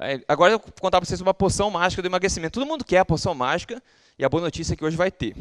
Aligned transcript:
É, 0.00 0.20
agora 0.28 0.52
eu 0.52 0.58
vou 0.58 0.68
contar 0.78 1.00
para 1.00 1.06
vocês 1.06 1.20
uma 1.22 1.32
poção 1.32 1.70
mágica 1.70 2.02
do 2.02 2.08
emagrecimento. 2.08 2.60
Todo 2.60 2.68
mundo 2.68 2.84
quer 2.84 2.98
a 2.98 3.04
poção 3.04 3.34
mágica 3.34 3.82
e 4.18 4.24
a 4.24 4.28
boa 4.28 4.42
notícia 4.42 4.74
é 4.74 4.76
que 4.76 4.84
hoje 4.84 4.96
vai 4.96 5.10
ter. 5.10 5.34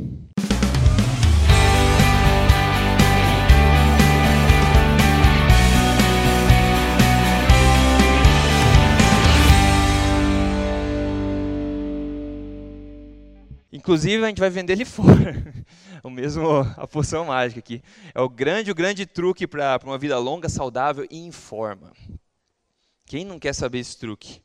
Inclusive, 13.74 14.24
a 14.24 14.28
gente 14.30 14.40
vai 14.40 14.50
vender 14.50 14.74
ele 14.74 14.86
fora. 14.86 15.54
o 16.02 16.10
mesmo, 16.10 16.48
a 16.78 16.88
poção 16.88 17.26
mágica 17.26 17.60
aqui. 17.60 17.84
É 18.14 18.22
o 18.22 18.30
grande, 18.30 18.72
o 18.72 18.76
grande 18.76 19.06
truque 19.06 19.46
para 19.46 19.82
uma 19.84 19.98
vida 19.98 20.18
longa, 20.18 20.48
saudável 20.48 21.06
e 21.12 21.20
em 21.20 21.32
forma. 21.32 21.92
Quem 23.06 23.24
não 23.24 23.38
quer 23.38 23.54
saber 23.54 23.80
esse 23.80 23.98
truque? 23.98 24.42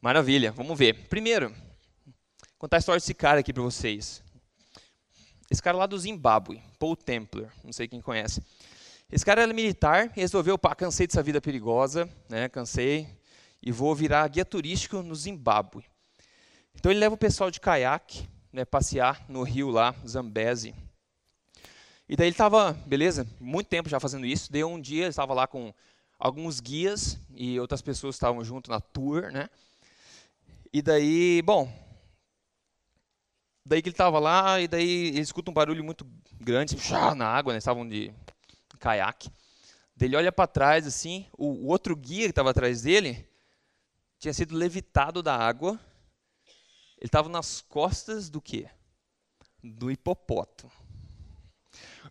Maravilha, 0.00 0.50
vamos 0.50 0.76
ver. 0.78 1.06
Primeiro, 1.08 1.54
contar 2.58 2.78
a 2.78 2.80
história 2.80 2.98
desse 2.98 3.12
cara 3.12 3.40
aqui 3.40 3.52
para 3.52 3.62
vocês. 3.62 4.22
Esse 5.50 5.62
cara 5.62 5.76
lá 5.76 5.86
do 5.86 5.98
Zimbábue, 5.98 6.62
Paul 6.78 6.96
Templer, 6.96 7.52
não 7.62 7.70
sei 7.70 7.86
quem 7.86 8.00
conhece. 8.00 8.42
Esse 9.10 9.22
cara 9.22 9.42
era 9.42 9.52
militar 9.52 10.10
e 10.16 10.20
resolveu, 10.20 10.56
pá, 10.56 10.74
cansei 10.74 11.06
dessa 11.06 11.22
vida 11.22 11.42
perigosa, 11.42 12.08
né, 12.26 12.48
cansei, 12.48 13.06
e 13.62 13.70
vou 13.70 13.94
virar 13.94 14.26
guia 14.28 14.46
turístico 14.46 15.02
no 15.02 15.14
Zimbábue. 15.14 15.84
Então 16.74 16.90
ele 16.90 17.00
leva 17.00 17.14
o 17.14 17.18
pessoal 17.18 17.50
de 17.50 17.60
caiaque, 17.60 18.26
né, 18.50 18.64
passear 18.64 19.26
no 19.28 19.42
rio 19.42 19.68
lá, 19.68 19.94
Zambeze. 20.08 20.74
E 22.08 22.16
daí 22.16 22.28
ele 22.28 22.34
estava, 22.34 22.72
beleza, 22.72 23.26
muito 23.38 23.68
tempo 23.68 23.90
já 23.90 24.00
fazendo 24.00 24.24
isso. 24.24 24.50
Deu 24.50 24.70
um 24.70 24.80
dia, 24.80 25.02
ele 25.02 25.10
estava 25.10 25.34
lá 25.34 25.46
com 25.46 25.72
alguns 26.22 26.60
guias 26.60 27.18
e 27.34 27.58
outras 27.58 27.82
pessoas 27.82 28.14
estavam 28.14 28.44
junto 28.44 28.70
na 28.70 28.80
tour, 28.80 29.32
né? 29.32 29.50
E 30.72 30.80
daí, 30.80 31.42
bom, 31.42 31.66
daí 33.66 33.82
que 33.82 33.88
ele 33.88 33.94
estava 33.94 34.20
lá 34.20 34.60
e 34.60 34.68
daí 34.68 35.08
ele 35.08 35.20
escuta 35.20 35.50
um 35.50 35.54
barulho 35.54 35.82
muito 35.82 36.06
grande, 36.40 36.76
assim, 36.76 37.16
na 37.16 37.26
água, 37.26 37.52
né? 37.52 37.58
Estavam 37.58 37.88
de 37.88 38.14
caiaque. 38.78 39.30
Ele 40.00 40.16
olha 40.16 40.30
para 40.30 40.46
trás 40.46 40.86
assim, 40.86 41.26
o, 41.36 41.46
o 41.46 41.66
outro 41.66 41.96
guia 41.96 42.24
que 42.24 42.30
estava 42.30 42.50
atrás 42.50 42.82
dele 42.82 43.28
tinha 44.18 44.32
sido 44.32 44.56
levitado 44.56 45.22
da 45.22 45.36
água 45.36 45.78
ele 47.02 47.08
estava 47.08 47.28
nas 47.28 47.60
costas 47.60 48.30
do 48.30 48.40
quê? 48.40 48.70
Do 49.60 49.90
hipopótamo. 49.90 50.70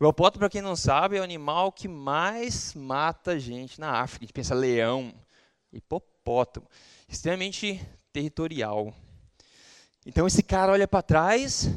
O 0.01 0.03
hipopótamo, 0.03 0.39
para 0.39 0.49
quem 0.49 0.63
não 0.63 0.75
sabe, 0.75 1.15
é 1.15 1.19
o 1.19 1.23
animal 1.23 1.71
que 1.71 1.87
mais 1.87 2.73
mata 2.73 3.37
gente 3.37 3.79
na 3.79 4.01
África. 4.01 4.23
A 4.23 4.25
gente 4.25 4.33
pensa 4.33 4.55
leão, 4.55 5.13
hipopótamo. 5.71 6.67
Extremamente 7.07 7.79
territorial. 8.11 8.95
Então 10.03 10.25
esse 10.25 10.41
cara 10.41 10.71
olha 10.71 10.87
para 10.87 11.03
trás, 11.03 11.69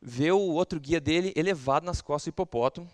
vê 0.00 0.32
o 0.32 0.38
outro 0.38 0.80
guia 0.80 0.98
dele 0.98 1.34
elevado 1.36 1.84
nas 1.84 2.00
costas 2.00 2.24
do 2.24 2.34
hipopótamo. 2.34 2.90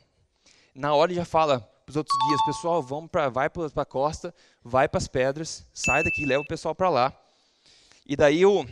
Na 0.75 0.93
hora 0.93 1.13
ele 1.13 1.21
já 1.21 1.25
fala 1.25 1.61
para 1.61 1.91
os 1.91 1.97
outros 1.97 2.19
guias, 2.27 2.45
pessoal, 2.45 2.83
vamos 2.83 3.13
para, 3.13 3.29
vai 3.29 3.49
para 3.49 3.71
a 3.77 3.87
costa, 3.87 4.35
vai 4.61 4.89
para 4.89 4.99
as 4.99 5.07
pedras, 5.07 5.65
sai 5.73 6.03
daqui, 6.03 6.27
leva 6.27 6.43
o 6.43 6.49
pessoal 6.49 6.75
para 6.75 6.91
lá. 6.91 7.17
E 8.05 8.17
daí 8.17 8.45
o, 8.45 8.67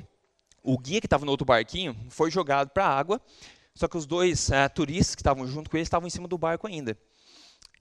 o 0.64 0.76
guia 0.76 1.00
que 1.00 1.06
estava 1.06 1.24
no 1.24 1.30
outro 1.30 1.46
barquinho 1.46 1.96
foi 2.10 2.28
jogado 2.28 2.70
para 2.70 2.86
a 2.86 2.92
água, 2.92 3.22
só 3.74 3.88
que 3.88 3.96
os 3.96 4.06
dois 4.06 4.48
uh, 4.48 4.72
turistas 4.74 5.14
que 5.14 5.20
estavam 5.20 5.46
junto 5.46 5.70
com 5.70 5.76
ele 5.76 5.82
estavam 5.82 6.06
em 6.06 6.10
cima 6.10 6.28
do 6.28 6.38
barco 6.38 6.66
ainda. 6.66 6.96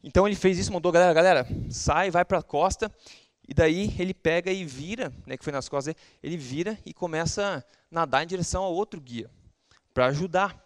Então 0.03 0.25
ele 0.25 0.35
fez 0.35 0.57
isso, 0.57 0.71
mandou, 0.71 0.91
galera, 0.91 1.13
galera, 1.13 1.47
sai, 1.69 2.09
vai 2.09 2.23
para 2.23 2.39
a 2.39 2.43
costa, 2.43 2.93
e 3.47 3.53
daí 3.53 3.93
ele 3.99 4.13
pega 4.13 4.51
e 4.51 4.63
vira, 4.63 5.11
né, 5.25 5.35
que 5.35 5.43
foi 5.43 5.51
nas 5.51 5.67
costas 5.67 5.93
dele, 5.93 6.07
ele 6.21 6.37
vira 6.37 6.79
e 6.85 6.93
começa 6.93 7.57
a 7.57 7.63
nadar 7.91 8.23
em 8.23 8.27
direção 8.27 8.63
ao 8.63 8.73
outro 8.73 9.01
guia, 9.01 9.29
para 9.93 10.05
ajudar. 10.05 10.63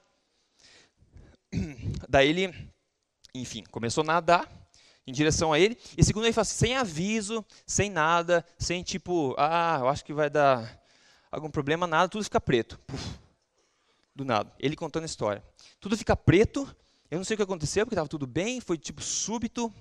Daí 2.10 2.30
ele, 2.30 2.54
enfim, 3.34 3.64
começou 3.72 4.02
a 4.02 4.06
nadar 4.06 4.50
em 5.08 5.14
direção 5.14 5.54
a 5.54 5.60
ele, 5.60 5.78
e 5.98 6.04
segundo 6.04 6.26
ele, 6.26 6.34
fala 6.34 6.44
assim, 6.44 6.68
sem 6.68 6.76
aviso, 6.76 7.46
sem 7.66 7.90
nada, 7.90 8.46
sem 8.58 8.84
tipo, 8.84 9.34
ah, 9.38 9.78
eu 9.80 9.88
acho 9.88 10.04
que 10.04 10.14
vai 10.14 10.30
dar 10.30 10.82
algum 11.32 11.50
problema, 11.50 11.88
nada, 11.88 12.10
tudo 12.10 12.24
fica 12.24 12.40
preto. 12.40 12.80
Puf, 12.86 13.20
do 14.16 14.24
nada. 14.24 14.52
Ele 14.60 14.76
contando 14.76 15.04
a 15.04 15.08
história. 15.08 15.44
Tudo 15.80 15.98
fica 15.98 16.16
preto, 16.16 16.68
eu 17.10 17.18
não 17.18 17.24
sei 17.24 17.36
o 17.36 17.38
que 17.38 17.44
aconteceu, 17.44 17.86
porque 17.86 17.96
estava 17.96 18.08
tudo 18.08 18.26
bem, 18.26 18.60
foi 18.60 18.78
tipo 18.78 19.02
súbito. 19.02 19.74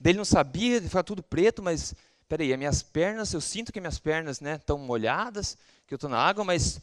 Dele 0.00 0.18
não 0.18 0.24
sabia, 0.24 0.80
ficava 0.80 1.04
tudo 1.04 1.22
preto, 1.22 1.62
mas 1.62 1.94
peraí, 2.28 2.52
as 2.52 2.58
minhas 2.58 2.82
pernas, 2.82 3.32
eu 3.32 3.40
sinto 3.40 3.72
que 3.72 3.80
minhas 3.80 3.98
pernas 3.98 4.40
estão 4.40 4.78
né, 4.78 4.84
molhadas, 4.86 5.56
que 5.86 5.94
eu 5.94 5.96
estou 5.96 6.08
na 6.08 6.18
água, 6.18 6.44
mas 6.44 6.80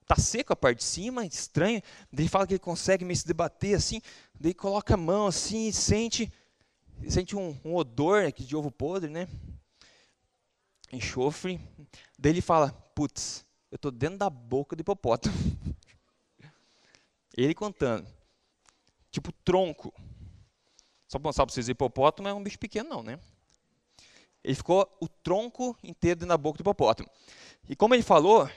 está 0.00 0.16
seco 0.16 0.52
a 0.52 0.56
parte 0.56 0.78
de 0.78 0.84
cima, 0.84 1.26
estranho. 1.26 1.82
Daí 2.12 2.24
ele 2.24 2.28
fala 2.28 2.46
que 2.46 2.54
ele 2.54 2.58
consegue 2.58 3.04
meio 3.04 3.16
se 3.16 3.26
debater 3.26 3.76
assim, 3.76 4.00
daí 4.38 4.54
coloca 4.54 4.94
a 4.94 4.96
mão 4.96 5.26
assim 5.26 5.68
e 5.68 5.72
sente, 5.72 6.32
sente 7.08 7.36
um, 7.36 7.54
um 7.64 7.74
odor 7.74 8.24
aqui 8.24 8.42
de 8.44 8.56
ovo 8.56 8.70
podre, 8.70 9.10
né? 9.10 9.28
Enxofre. 10.90 11.60
Daí 12.18 12.32
ele 12.32 12.40
fala, 12.40 12.72
putz, 12.94 13.44
eu 13.70 13.76
estou 13.76 13.90
dentro 13.90 14.16
da 14.18 14.30
boca 14.30 14.74
do 14.74 14.80
hipopótamo. 14.80 15.36
Ele 17.38 17.54
contando. 17.54 18.04
Tipo 19.12 19.30
tronco. 19.44 19.94
Só 21.06 21.20
para 21.20 21.28
mostrar 21.28 21.46
para 21.46 21.54
vocês, 21.54 21.68
hipopótamo 21.68 22.28
é 22.28 22.34
um 22.34 22.42
bicho 22.42 22.58
pequeno 22.58 22.88
não, 22.88 23.02
né? 23.02 23.18
Ele 24.42 24.56
ficou 24.56 24.90
o 25.00 25.06
tronco 25.06 25.76
inteiro 25.84 26.26
da 26.26 26.36
boca 26.36 26.58
do 26.58 26.62
hipopótamo. 26.62 27.08
E 27.68 27.76
como 27.76 27.94
ele 27.94 28.02
falou, 28.02 28.50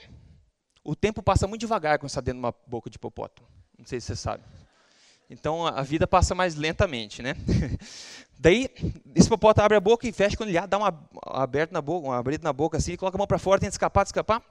o 0.84 0.96
tempo 0.96 1.22
passa 1.22 1.48
muito 1.48 1.62
devagar 1.62 2.00
quando 2.00 2.10
está 2.10 2.22
dentro 2.22 2.40
de 2.40 2.46
uma 2.46 2.56
boca 2.66 2.90
de 2.90 2.96
hipopótamo. 2.96 3.48
Não 3.78 3.86
sei 3.86 4.02
se 4.02 4.08
você 4.08 4.16
sabe. 4.16 4.44
Então 5.30 5.68
a 5.68 5.84
vida 5.84 6.08
passa 6.08 6.34
mais 6.34 6.56
lentamente, 6.56 7.22
né? 7.22 7.36
Daí, 8.40 8.68
esse 9.14 9.28
hipopótamo 9.28 9.66
abre 9.66 9.78
a 9.78 9.82
boca 9.82 10.08
e 10.08 10.12
fecha 10.12 10.36
quando 10.36 10.50
ele 10.50 10.68
dá 10.68 10.78
uma 10.80 11.08
aberta 11.28 11.72
na 11.72 11.82
boca, 11.84 12.08
uma 12.08 12.18
abrida 12.18 12.44
na 12.44 12.52
boca 12.52 12.78
assim, 12.78 12.98
coloca 12.98 13.16
a 13.16 13.20
mão 13.20 13.28
para 13.28 13.38
fora, 13.38 13.60
tenta 13.60 13.76
escapar, 13.76 14.04
escapar. 14.04 14.44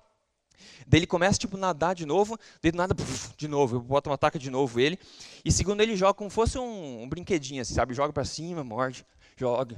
Daí 0.86 1.00
ele 1.00 1.06
começa 1.06 1.38
tipo 1.38 1.56
nadar 1.56 1.94
de 1.94 2.04
novo, 2.06 2.38
daí 2.62 2.72
do 2.72 2.78
nada 2.78 2.94
de 3.36 3.48
novo, 3.48 3.76
o 3.76 3.80
hipopótamo 3.80 4.14
ataca 4.14 4.38
de 4.38 4.50
novo 4.50 4.80
ele. 4.80 4.98
E 5.44 5.52
segundo 5.52 5.80
ele 5.80 5.96
joga 5.96 6.14
como 6.14 6.30
fosse 6.30 6.58
um, 6.58 7.02
um 7.02 7.08
brinquedinho 7.08 7.62
assim, 7.62 7.74
sabe? 7.74 7.94
Joga 7.94 8.12
para 8.12 8.24
cima, 8.24 8.64
morde, 8.64 9.04
joga. 9.36 9.76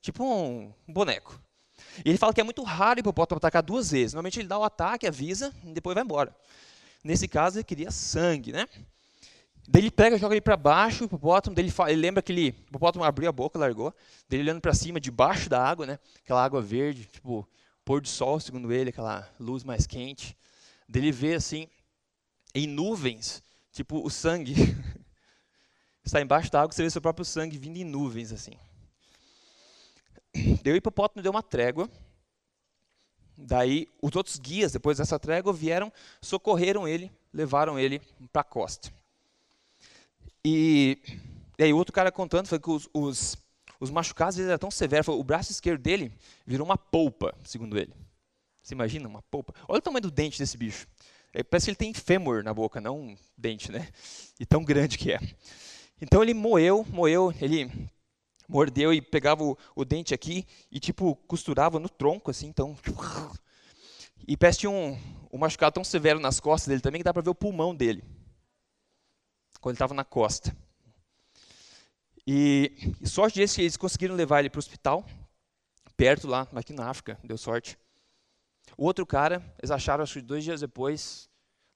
Tipo 0.00 0.24
um, 0.24 0.72
um 0.88 0.92
boneco. 0.92 1.40
E 2.04 2.08
ele 2.08 2.18
fala 2.18 2.32
que 2.32 2.40
é 2.40 2.44
muito 2.44 2.62
raro 2.62 2.98
o 2.98 3.00
hipopótamo 3.00 3.36
atacar 3.38 3.62
duas 3.62 3.90
vezes. 3.90 4.14
Normalmente 4.14 4.40
ele 4.40 4.48
dá 4.48 4.58
o 4.58 4.64
ataque, 4.64 5.06
avisa 5.06 5.52
e 5.64 5.72
depois 5.72 5.94
vai 5.94 6.02
embora. 6.02 6.34
Nesse 7.04 7.26
caso 7.26 7.58
ele 7.58 7.64
queria 7.64 7.90
sangue, 7.90 8.52
né? 8.52 8.66
Daí 9.68 9.82
ele 9.82 9.90
pega, 9.90 10.18
joga 10.18 10.34
ele 10.34 10.40
para 10.40 10.56
baixo, 10.56 11.04
o 11.04 11.06
hipopótamo, 11.06 11.54
daí 11.54 11.64
ele, 11.64 11.70
fala, 11.70 11.92
ele 11.92 12.00
lembra 12.00 12.20
que 12.22 12.32
ele, 12.32 12.50
o 12.50 12.68
hipopótamo 12.68 13.04
abriu 13.04 13.28
a 13.28 13.32
boca, 13.32 13.58
largou, 13.58 13.94
daí 14.28 14.40
ele 14.40 14.50
olhando 14.50 14.60
para 14.60 14.74
cima, 14.74 15.00
debaixo 15.00 15.48
da 15.48 15.64
água, 15.64 15.86
né, 15.86 15.98
aquela 16.24 16.44
água 16.44 16.60
verde, 16.60 17.06
tipo, 17.06 17.48
pôr 17.84 18.00
do 18.00 18.08
sol, 18.08 18.38
segundo 18.40 18.72
ele, 18.72 18.90
aquela 18.90 19.28
luz 19.38 19.64
mais 19.64 19.86
quente. 19.86 20.36
Daí 20.88 21.02
ele 21.02 21.12
vê, 21.12 21.34
assim, 21.34 21.68
em 22.54 22.66
nuvens, 22.66 23.42
tipo, 23.72 24.04
o 24.04 24.10
sangue. 24.10 24.54
Está 26.04 26.20
embaixo 26.20 26.50
da 26.50 26.60
água, 26.60 26.72
você 26.72 26.82
vê 26.82 26.90
seu 26.90 27.00
próprio 27.00 27.24
sangue 27.24 27.56
vindo 27.56 27.76
em 27.76 27.84
nuvens, 27.84 28.32
assim. 28.32 28.52
Daí 30.62 30.72
o 30.72 30.76
hipopótamo 30.76 31.22
deu 31.22 31.30
uma 31.30 31.42
trégua, 31.42 31.88
daí 33.36 33.88
os 34.00 34.16
outros 34.16 34.38
guias, 34.38 34.72
depois 34.72 34.98
dessa 34.98 35.18
trégua, 35.18 35.52
vieram, 35.52 35.92
socorreram 36.20 36.88
ele, 36.88 37.12
levaram 37.32 37.78
ele 37.78 38.00
para 38.32 38.40
a 38.40 38.44
costa. 38.44 38.92
E, 40.44 40.98
e 41.58 41.64
aí 41.64 41.72
outro 41.72 41.92
cara 41.92 42.10
contando 42.10 42.48
foi 42.48 42.58
que 42.58 42.70
os, 42.70 42.88
os, 42.92 43.36
os 43.82 43.90
machucados 43.90 44.38
eram 44.38 44.56
tão 44.56 44.70
severos, 44.70 45.08
o 45.08 45.24
braço 45.24 45.50
esquerdo 45.50 45.82
dele 45.82 46.12
virou 46.46 46.64
uma 46.64 46.78
polpa, 46.78 47.34
segundo 47.42 47.76
ele. 47.76 47.92
Você 48.62 48.74
imagina 48.74 49.08
uma 49.08 49.22
polpa? 49.22 49.52
Olha 49.66 49.80
o 49.80 49.82
tamanho 49.82 50.02
do 50.02 50.10
dente 50.10 50.38
desse 50.38 50.56
bicho. 50.56 50.86
É, 51.32 51.42
parece 51.42 51.64
que 51.64 51.70
ele 51.70 51.76
tem 51.76 51.92
fêmur 51.92 52.44
na 52.44 52.54
boca, 52.54 52.80
não 52.80 53.00
um 53.00 53.16
dente, 53.36 53.72
né? 53.72 53.88
E 54.38 54.46
tão 54.46 54.62
grande 54.62 54.96
que 54.96 55.10
é. 55.10 55.18
Então 56.00 56.22
ele 56.22 56.32
moeu, 56.32 56.86
moeu, 56.90 57.34
ele 57.40 57.90
mordeu 58.48 58.94
e 58.94 59.02
pegava 59.02 59.42
o, 59.42 59.58
o 59.74 59.84
dente 59.84 60.14
aqui 60.14 60.46
e 60.70 60.78
tipo 60.78 61.16
costurava 61.26 61.80
no 61.80 61.88
tronco 61.88 62.30
assim, 62.30 62.46
então 62.46 62.78
e 64.28 64.36
tinha 64.52 64.70
um, 64.70 64.96
um 65.32 65.38
machucado 65.38 65.74
tão 65.74 65.82
severo 65.82 66.20
nas 66.20 66.38
costas 66.38 66.68
dele 66.68 66.80
também 66.80 67.00
que 67.00 67.04
dá 67.04 67.12
para 67.12 67.22
ver 67.22 67.30
o 67.30 67.34
pulmão 67.34 67.74
dele 67.74 68.04
quando 69.60 69.72
ele 69.72 69.76
estava 69.76 69.94
na 69.94 70.04
costa. 70.04 70.56
E, 72.26 72.94
sorte 73.04 73.40
desse 73.40 73.56
que 73.56 73.62
eles 73.62 73.76
conseguiram 73.76 74.14
levar 74.14 74.40
ele 74.40 74.50
para 74.50 74.58
o 74.58 74.60
hospital, 74.60 75.04
perto 75.96 76.28
lá, 76.28 76.46
aqui 76.54 76.72
na 76.72 76.88
África, 76.88 77.18
deu 77.24 77.36
sorte. 77.36 77.76
O 78.76 78.84
outro 78.84 79.04
cara, 79.04 79.42
eles 79.58 79.70
acharam, 79.70 80.02
acho 80.02 80.14
que 80.14 80.20
dois 80.20 80.44
dias 80.44 80.60
depois, 80.60 81.28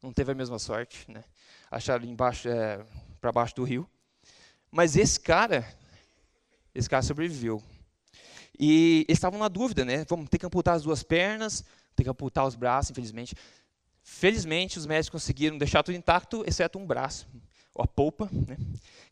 não 0.03 0.13
teve 0.13 0.33
a 0.33 0.35
mesma 0.35 0.59
sorte, 0.59 1.11
né? 1.11 1.25
Acharam 1.71 2.05
embaixo, 2.05 2.49
é, 2.49 2.85
para 3.21 3.33
baixo 3.33 3.57
do 3.57 3.65
rio. 3.65 3.89
Mas 4.71 4.97
esse 4.97 5.19
cara, 5.19 5.67
esse 6.75 6.89
cara 6.89 7.03
sobreviveu. 7.03 7.63
E 8.59 9.05
eles 9.09 9.19
estavam 9.19 9.39
na 9.39 9.49
dúvida, 9.49 9.85
né? 9.85 10.05
Vamos 10.09 10.29
ter 10.29 10.39
que 10.39 10.47
amputar 10.47 10.77
as 10.77 10.83
duas 10.83 11.03
pernas, 11.03 11.65
ter 11.95 12.05
que 12.05 12.11
amputar 12.11 12.47
os 12.47 12.55
braços, 12.55 12.91
infelizmente. 12.91 13.35
Felizmente, 14.03 14.79
os 14.79 14.87
médicos 14.87 15.21
conseguiram 15.21 15.59
deixar 15.59 15.83
tudo 15.83 15.97
intacto, 15.97 16.45
exceto 16.47 16.79
um 16.79 16.87
braço, 16.87 17.27
a 17.77 17.87
polpa, 17.87 18.31
né? 18.33 18.57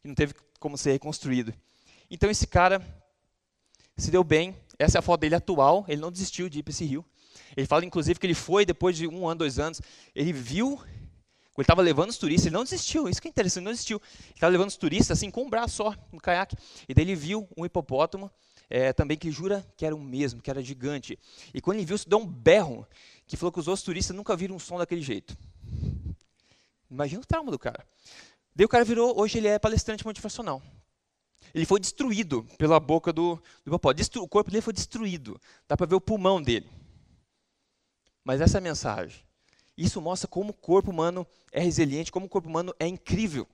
que 0.01 0.09
não 0.09 0.15
teve 0.15 0.35
como 0.65 0.79
ser 0.79 0.93
reconstruído. 0.93 1.53
Então, 2.11 2.31
esse 2.31 2.47
cara 2.47 2.81
se 3.99 4.11
deu 4.11 4.25
bem. 4.25 4.57
Essa 4.79 4.97
é 4.97 5.01
a 5.01 5.03
foto 5.03 5.21
dele 5.21 5.35
atual. 5.35 5.85
Ele 5.87 6.01
não 6.01 6.11
desistiu 6.11 6.49
de 6.49 6.61
ir 6.61 6.63
para 6.63 6.71
esse 6.71 6.87
rio. 6.87 7.05
Ele 7.55 7.67
fala, 7.67 7.85
inclusive, 7.85 8.19
que 8.19 8.25
ele 8.25 8.33
foi 8.33 8.65
depois 8.65 8.97
de 8.97 9.07
um 9.07 9.29
ano, 9.29 9.41
dois 9.41 9.59
anos. 9.59 9.83
Ele 10.15 10.33
viu 10.33 10.81
ele 11.57 11.63
estava 11.63 11.83
levando 11.83 12.09
os 12.09 12.19
turistas, 12.19 12.47
ele 12.47 12.55
não 12.57 12.65
desistiu, 12.65 13.09
isso 13.09 13.23
que 13.23 13.29
é 13.29 13.31
interessante, 13.31 13.59
ele 13.59 13.67
não 13.67 13.73
desistiu. 13.73 14.01
Ele 14.25 14.35
estava 14.35 14.51
levando 14.51 14.69
os 14.71 14.77
turistas 14.77 15.17
assim, 15.17 15.31
com 15.31 15.45
um 15.45 15.51
braço 15.51 15.77
só, 15.77 15.95
no 16.11 16.19
caiaque. 16.19 16.57
E 16.89 16.95
daí 16.95 17.05
ele 17.05 17.15
viu 17.15 17.47
um 17.57 17.65
hipopótamo, 17.65 18.29
é, 18.69 18.93
também 18.93 19.17
que 19.17 19.31
jura 19.31 19.65
que 19.77 19.87
era 19.87 19.95
o 19.95 20.01
mesmo, 20.01 20.43
que 20.43 20.51
era 20.51 20.61
gigante. 20.61 21.17
E 21.53 21.61
quando 21.61 21.77
ele 21.77 21.87
viu, 21.87 21.95
isso 21.95 22.09
deu 22.09 22.19
um 22.19 22.27
berro, 22.27 22.85
que 23.25 23.37
falou 23.37 23.53
que 23.53 23.61
os 23.61 23.69
outros 23.69 23.85
turistas 23.85 24.17
nunca 24.17 24.35
viram 24.35 24.57
um 24.57 24.59
som 24.59 24.79
daquele 24.79 25.03
jeito. 25.03 25.37
Imagina 26.91 27.21
o 27.21 27.25
trauma 27.27 27.53
do 27.53 27.59
cara. 27.59 27.87
Daí 28.55 28.65
o 28.65 28.69
cara 28.69 28.85
virou, 28.85 29.19
hoje 29.19 29.39
ele 29.39 29.49
é 29.49 29.59
palestrante 29.59 30.05
motivacional. 30.05 30.63
Ele 31.53 31.65
foi 31.65 31.81
destruído 31.81 32.45
pela 32.59 32.81
boca 32.81 33.13
do, 33.13 33.37
do 33.65 33.69
hipopótamo. 33.69 34.25
o 34.25 34.29
corpo 34.29 34.51
dele 34.51 34.63
foi 34.63 34.73
destruído. 34.73 35.41
Dá 35.69 35.77
para 35.77 35.87
ver 35.87 35.95
o 35.95 36.01
pulmão 36.01 36.43
dele. 36.43 36.69
Mas 38.25 38.41
essa 38.41 38.59
é 38.59 38.61
a 38.61 38.63
mensagem. 38.63 39.23
Isso 39.77 40.01
mostra 40.01 40.29
como 40.29 40.51
o 40.51 40.55
corpo 40.55 40.91
humano 40.91 41.27
é 41.53 41.61
resiliente, 41.61 42.13
como 42.13 42.27
o 42.27 42.29
corpo 42.29 42.49
humano 42.49 42.75
é 42.79 42.87
incrível. 42.87 43.47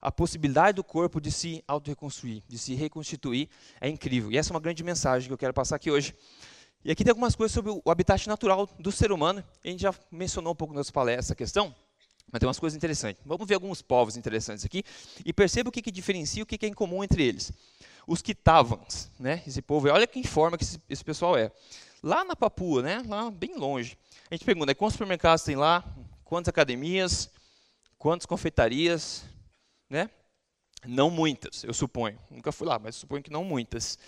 A 0.00 0.10
possibilidade 0.10 0.76
do 0.76 0.84
corpo 0.84 1.20
de 1.20 1.30
se 1.30 1.62
auto-reconstruir, 1.66 2.42
de 2.46 2.58
se 2.58 2.74
reconstituir, 2.74 3.48
é 3.80 3.88
incrível. 3.88 4.30
E 4.30 4.38
essa 4.38 4.50
é 4.50 4.54
uma 4.54 4.60
grande 4.60 4.82
mensagem 4.82 5.28
que 5.28 5.32
eu 5.32 5.38
quero 5.38 5.54
passar 5.54 5.76
aqui 5.76 5.90
hoje. 5.90 6.14
E 6.84 6.90
aqui 6.90 7.02
tem 7.02 7.10
algumas 7.10 7.34
coisas 7.34 7.52
sobre 7.52 7.70
o 7.70 7.90
habitat 7.90 8.26
natural 8.28 8.68
do 8.78 8.92
ser 8.92 9.12
humano. 9.12 9.44
A 9.64 9.68
gente 9.68 9.80
já 9.80 9.94
mencionou 10.10 10.52
um 10.52 10.56
pouco 10.56 10.74
nas 10.74 10.90
palestras 10.90 11.26
essa 11.26 11.34
questão, 11.34 11.74
mas 12.30 12.40
tem 12.40 12.46
umas 12.46 12.58
coisas 12.58 12.76
interessantes. 12.76 13.22
Vamos 13.24 13.46
ver 13.46 13.54
alguns 13.54 13.80
povos 13.82 14.16
interessantes 14.16 14.64
aqui 14.64 14.82
e 15.24 15.32
perceba 15.32 15.68
o 15.68 15.72
que, 15.72 15.82
que 15.82 15.90
diferencia, 15.90 16.42
o 16.42 16.46
que, 16.46 16.58
que 16.58 16.66
é 16.66 16.68
em 16.68 16.74
comum 16.74 17.02
entre 17.02 17.22
eles. 17.22 17.52
Os 18.06 18.22
Kitavans, 18.22 19.10
né? 19.18 19.42
esse 19.46 19.62
povo, 19.62 19.88
olha 19.88 20.06
que 20.06 20.26
forma 20.26 20.56
que 20.56 20.64
esse, 20.64 20.80
esse 20.88 21.04
pessoal 21.04 21.36
é. 21.36 21.50
Lá 22.02 22.24
na 22.24 22.36
Papua, 22.36 22.82
né? 22.82 23.02
lá 23.06 23.30
bem 23.30 23.56
longe, 23.56 23.96
a 24.30 24.34
gente 24.34 24.44
pergunta, 24.44 24.74
quantos 24.74 24.94
supermercados 24.94 25.44
tem 25.44 25.56
lá? 25.56 25.84
Quantas 26.24 26.48
academias? 26.48 27.30
Quantas 27.96 28.26
confeitarias? 28.26 29.24
Né? 29.88 30.10
Não 30.84 31.10
muitas, 31.10 31.64
eu 31.64 31.72
suponho. 31.72 32.18
Nunca 32.30 32.52
fui 32.52 32.66
lá, 32.66 32.78
mas 32.78 32.96
suponho 32.96 33.22
que 33.22 33.30
não 33.30 33.44
muitas. 33.44 33.98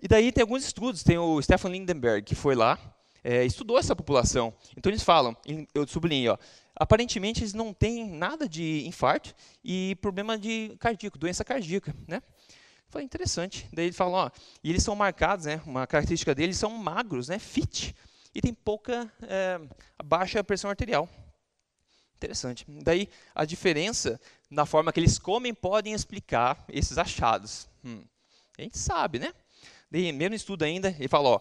E 0.00 0.08
daí 0.08 0.32
tem 0.32 0.42
alguns 0.42 0.64
estudos, 0.64 1.02
tem 1.02 1.18
o 1.18 1.42
Stefan 1.42 1.68
Lindenberg, 1.68 2.22
que 2.22 2.34
foi 2.34 2.54
lá, 2.54 2.78
é, 3.22 3.44
estudou 3.44 3.78
essa 3.78 3.94
população. 3.94 4.54
Então 4.76 4.90
eles 4.90 5.02
falam, 5.02 5.36
eu 5.74 5.86
sublinhei, 5.86 6.28
ó, 6.28 6.38
aparentemente 6.80 7.42
eles 7.42 7.52
não 7.52 7.74
têm 7.74 8.08
nada 8.08 8.48
de 8.48 8.86
infarto 8.86 9.34
e 9.62 9.94
problema 10.00 10.38
de 10.38 10.74
cardíaco, 10.80 11.18
doença 11.18 11.44
cardíaca, 11.44 11.94
né? 12.08 12.22
Foi 12.88 13.02
interessante. 13.02 13.68
Daí 13.70 13.84
ele 13.84 13.92
fala, 13.92 14.16
ó, 14.16 14.30
e 14.64 14.70
eles 14.70 14.82
são 14.82 14.96
marcados, 14.96 15.44
né? 15.44 15.60
Uma 15.66 15.86
característica 15.86 16.34
deles 16.34 16.56
são 16.56 16.70
magros, 16.70 17.28
né? 17.28 17.38
Fit 17.38 17.94
e 18.34 18.40
tem 18.40 18.54
pouca 18.54 19.12
é, 19.22 19.60
baixa 20.02 20.42
pressão 20.42 20.70
arterial. 20.70 21.06
Interessante. 22.16 22.64
Daí 22.66 23.10
a 23.34 23.44
diferença 23.44 24.18
na 24.48 24.64
forma 24.64 24.90
que 24.90 24.98
eles 24.98 25.18
comem 25.18 25.52
podem 25.52 25.92
explicar 25.92 26.64
esses 26.66 26.96
achados. 26.96 27.68
Hum. 27.84 28.02
A 28.56 28.62
gente 28.62 28.78
sabe, 28.78 29.18
né? 29.18 29.34
Daí, 29.90 30.12
mesmo 30.12 30.34
estudo 30.34 30.62
ainda, 30.62 30.94
ele 30.98 31.08
fala, 31.08 31.28
ó, 31.28 31.40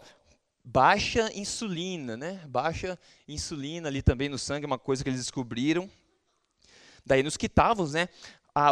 baixa 0.72 1.32
insulina, 1.34 2.16
né? 2.16 2.46
Baixa 2.48 2.98
insulina 3.28 3.88
ali 3.88 4.04
também 4.04 4.30
no 4.30 4.38
sangue, 4.38 4.68
uma 4.68 4.78
coisa 4.78 5.04
que 5.04 5.10
eles 5.10 5.20
descobriram. 5.20 5.90
Daí 7.04 7.24
nos 7.24 7.36
quitavos, 7.36 7.94
né? 7.94 8.08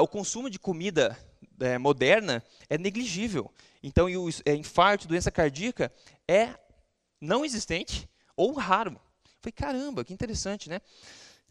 O 0.02 0.08
consumo 0.08 0.50
de 0.50 0.60
comida 0.60 1.18
é, 1.60 1.78
moderna 1.78 2.44
é 2.70 2.78
negligível. 2.78 3.52
Então, 3.82 4.06
o 4.06 4.30
é, 4.46 4.54
infarto, 4.54 5.08
doença 5.08 5.32
cardíaca 5.32 5.92
é 6.28 6.54
não 7.20 7.44
existente 7.44 8.08
ou 8.36 8.54
raro. 8.54 9.00
Falei, 9.42 9.54
caramba, 9.56 10.06
que 10.06 10.14
interessante, 10.14 10.70
né? 10.70 10.82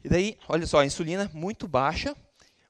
E 0.05 0.09
daí, 0.09 0.39
olha 0.49 0.67
só, 0.67 0.79
a 0.79 0.87
insulina 0.87 1.29
muito 1.35 1.67
baixa, 1.67 2.17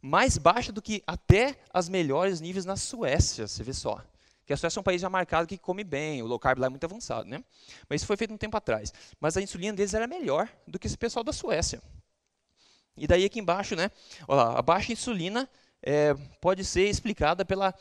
mais 0.01 0.39
baixa 0.39 0.73
do 0.73 0.81
que 0.81 1.03
até 1.07 1.59
as 1.75 1.91
melhores 1.91 2.41
níveis 2.41 2.65
na 2.65 2.77
Suécia, 2.77 3.47
você 3.47 3.63
vê 3.63 3.75
só. 3.75 4.03
Que 4.47 4.53
a 4.53 4.57
Suécia 4.57 4.79
é 4.79 4.81
um 4.81 4.85
país 4.85 5.01
já 5.01 5.11
marcado 5.11 5.49
que 5.49 5.59
come 5.59 5.83
bem, 5.83 6.23
o 6.23 6.27
low 6.27 6.39
carb 6.39 6.59
lá 6.59 6.67
é 6.67 6.71
muito 6.71 6.85
avançado, 6.85 7.29
né? 7.29 7.43
Mas 7.89 8.01
isso 8.01 8.07
foi 8.07 8.17
feito 8.17 8.33
um 8.33 8.39
tempo 8.39 8.57
atrás. 8.57 8.93
Mas 9.21 9.37
a 9.37 9.43
insulina 9.43 9.77
deles 9.77 9.93
era 9.93 10.07
melhor 10.07 10.49
do 10.67 10.79
que 10.79 10.87
esse 10.87 10.97
pessoal 10.97 11.25
da 11.25 11.33
Suécia. 11.33 11.83
E 12.97 13.07
daí 13.07 13.25
aqui 13.25 13.41
embaixo, 13.41 13.75
né? 13.75 13.91
Olha 14.27 14.45
lá, 14.45 14.59
a 14.59 14.63
baixa 14.63 14.93
insulina 14.93 15.49
é, 15.83 16.15
pode 16.41 16.65
ser 16.65 16.89
explicada 16.89 17.45
pela 17.45 17.75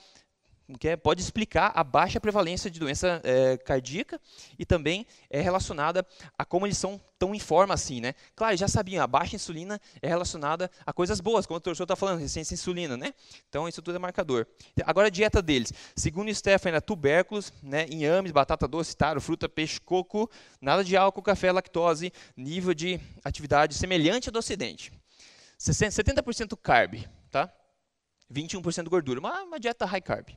que 0.80 0.90
é, 0.90 0.96
pode 0.96 1.22
explicar 1.22 1.72
a 1.76 1.84
baixa 1.84 2.20
prevalência 2.20 2.72
de 2.72 2.80
doença 2.80 3.22
é, 3.24 3.58
cardíaca 3.58 4.20
e 4.58 4.66
também 4.66 5.06
é 5.30 5.40
relacionada 5.40 6.06
a 6.38 6.44
como 6.44 6.66
eles 6.66 6.78
são 6.78 7.00
tão 7.20 7.34
em 7.34 7.40
forma 7.40 7.74
assim, 7.74 8.02
né? 8.02 8.14
Claro, 8.36 8.58
já 8.58 8.68
sabiam, 8.68 9.04
a 9.04 9.08
baixa 9.08 9.36
insulina 9.36 9.80
é 10.02 10.08
relacionada 10.08 10.70
a 10.86 10.92
coisas 10.92 11.22
boas, 11.22 11.46
como 11.46 11.58
o 11.58 11.62
professor 11.62 11.84
está 11.84 11.96
falando, 11.96 12.20
resistência 12.20 12.54
à 12.54 12.56
insulina, 12.56 12.98
né? 12.98 13.14
Então, 13.48 13.70
isso 13.70 13.82
tudo 13.82 13.96
é 13.96 14.00
marcador. 14.00 14.46
Agora, 14.86 15.08
a 15.08 15.10
dieta 15.10 15.42
deles. 15.42 15.72
Segundo 15.96 16.30
o 16.30 16.36
Stefan, 16.36 16.70
era 16.70 16.82
tubérculos, 16.82 17.54
né, 17.64 17.86
inhames, 17.90 18.32
batata 18.32 18.68
doce, 18.68 18.96
taro, 18.98 19.22
fruta, 19.22 19.48
peixe, 19.48 19.80
coco, 19.80 20.30
nada 20.60 20.84
de 20.84 20.98
álcool, 20.98 21.22
café, 21.22 21.52
lactose, 21.52 22.12
nível 22.36 22.74
de 22.74 23.00
atividade 23.24 23.76
semelhante 23.76 24.30
ao 24.30 24.34
do 24.34 24.40
Ocidente. 24.40 24.92
70% 25.58 26.58
carb, 26.62 27.06
tá? 27.32 27.52
21% 28.32 28.90
gordura, 28.90 29.20
uma, 29.20 29.44
uma 29.44 29.60
dieta 29.60 29.86
high 29.86 30.02
carb. 30.02 30.30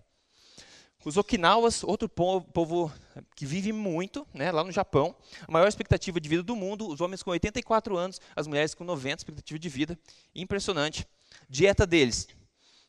Os 1.09 1.17
Okinawas, 1.17 1.83
outro 1.85 2.07
povo, 2.07 2.47
povo, 2.53 2.93
que 3.35 3.47
vive 3.47 3.73
muito, 3.73 4.27
né, 4.35 4.53
lá 4.53 4.63
no 4.63 4.71
Japão, 4.71 5.17
a 5.47 5.51
maior 5.51 5.67
expectativa 5.67 6.21
de 6.21 6.29
vida 6.29 6.43
do 6.43 6.55
mundo, 6.55 6.87
os 6.87 7.01
homens 7.01 7.23
com 7.23 7.31
84 7.31 7.97
anos, 7.97 8.21
as 8.37 8.47
mulheres 8.47 8.75
com 8.75 8.85
90 8.85 9.21
expectativa 9.21 9.59
de 9.59 9.69
vida, 9.71 9.99
impressionante. 10.35 11.09
Dieta 11.49 11.87
deles, 11.87 12.29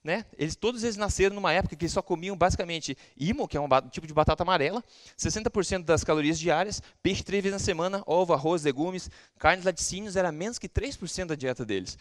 né, 0.03 0.25
eles 0.37 0.57
todos 0.57 0.83
eles 0.83 0.97
nasceram 0.97 1.33
numa 1.33 1.53
época 1.53 1.77
que 1.77 1.87
só 1.87 2.01
comiam 2.01 2.35
basicamente 2.35 2.97
imo, 3.15 3.47
que 3.47 3.55
é 3.55 3.61
um 3.61 3.69
tipo 3.89 4.05
de 4.05 4.13
batata 4.13 4.43
amarela, 4.43 4.83
60% 5.17 5.85
das 5.85 6.03
calorias 6.03 6.37
diárias, 6.37 6.83
peixe 7.01 7.23
três 7.23 7.41
vezes 7.41 7.57
na 7.57 7.65
semana, 7.65 8.03
ovo, 8.05 8.33
arroz, 8.33 8.63
legumes, 8.65 9.09
carnes, 9.37 9.63
laticínios, 9.63 10.17
era 10.17 10.29
menos 10.29 10.59
que 10.59 10.67
3% 10.67 11.27
da 11.27 11.35
dieta 11.35 11.63
deles. 11.63 11.97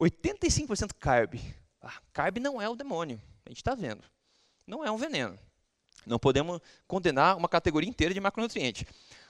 85% 0.00 0.90
carb. 0.98 1.38
Ah, 1.80 2.00
carb 2.12 2.38
não 2.38 2.60
é 2.60 2.68
o 2.68 2.74
demônio, 2.74 3.22
a 3.46 3.50
gente 3.50 3.58
está 3.58 3.76
vendo 3.76 4.02
não 4.66 4.84
é 4.84 4.90
um 4.90 4.96
veneno. 4.96 5.38
Não 6.06 6.18
podemos 6.18 6.60
condenar 6.86 7.36
uma 7.36 7.48
categoria 7.48 7.88
inteira 7.88 8.12
de 8.12 8.20
macronutriente. 8.20 8.86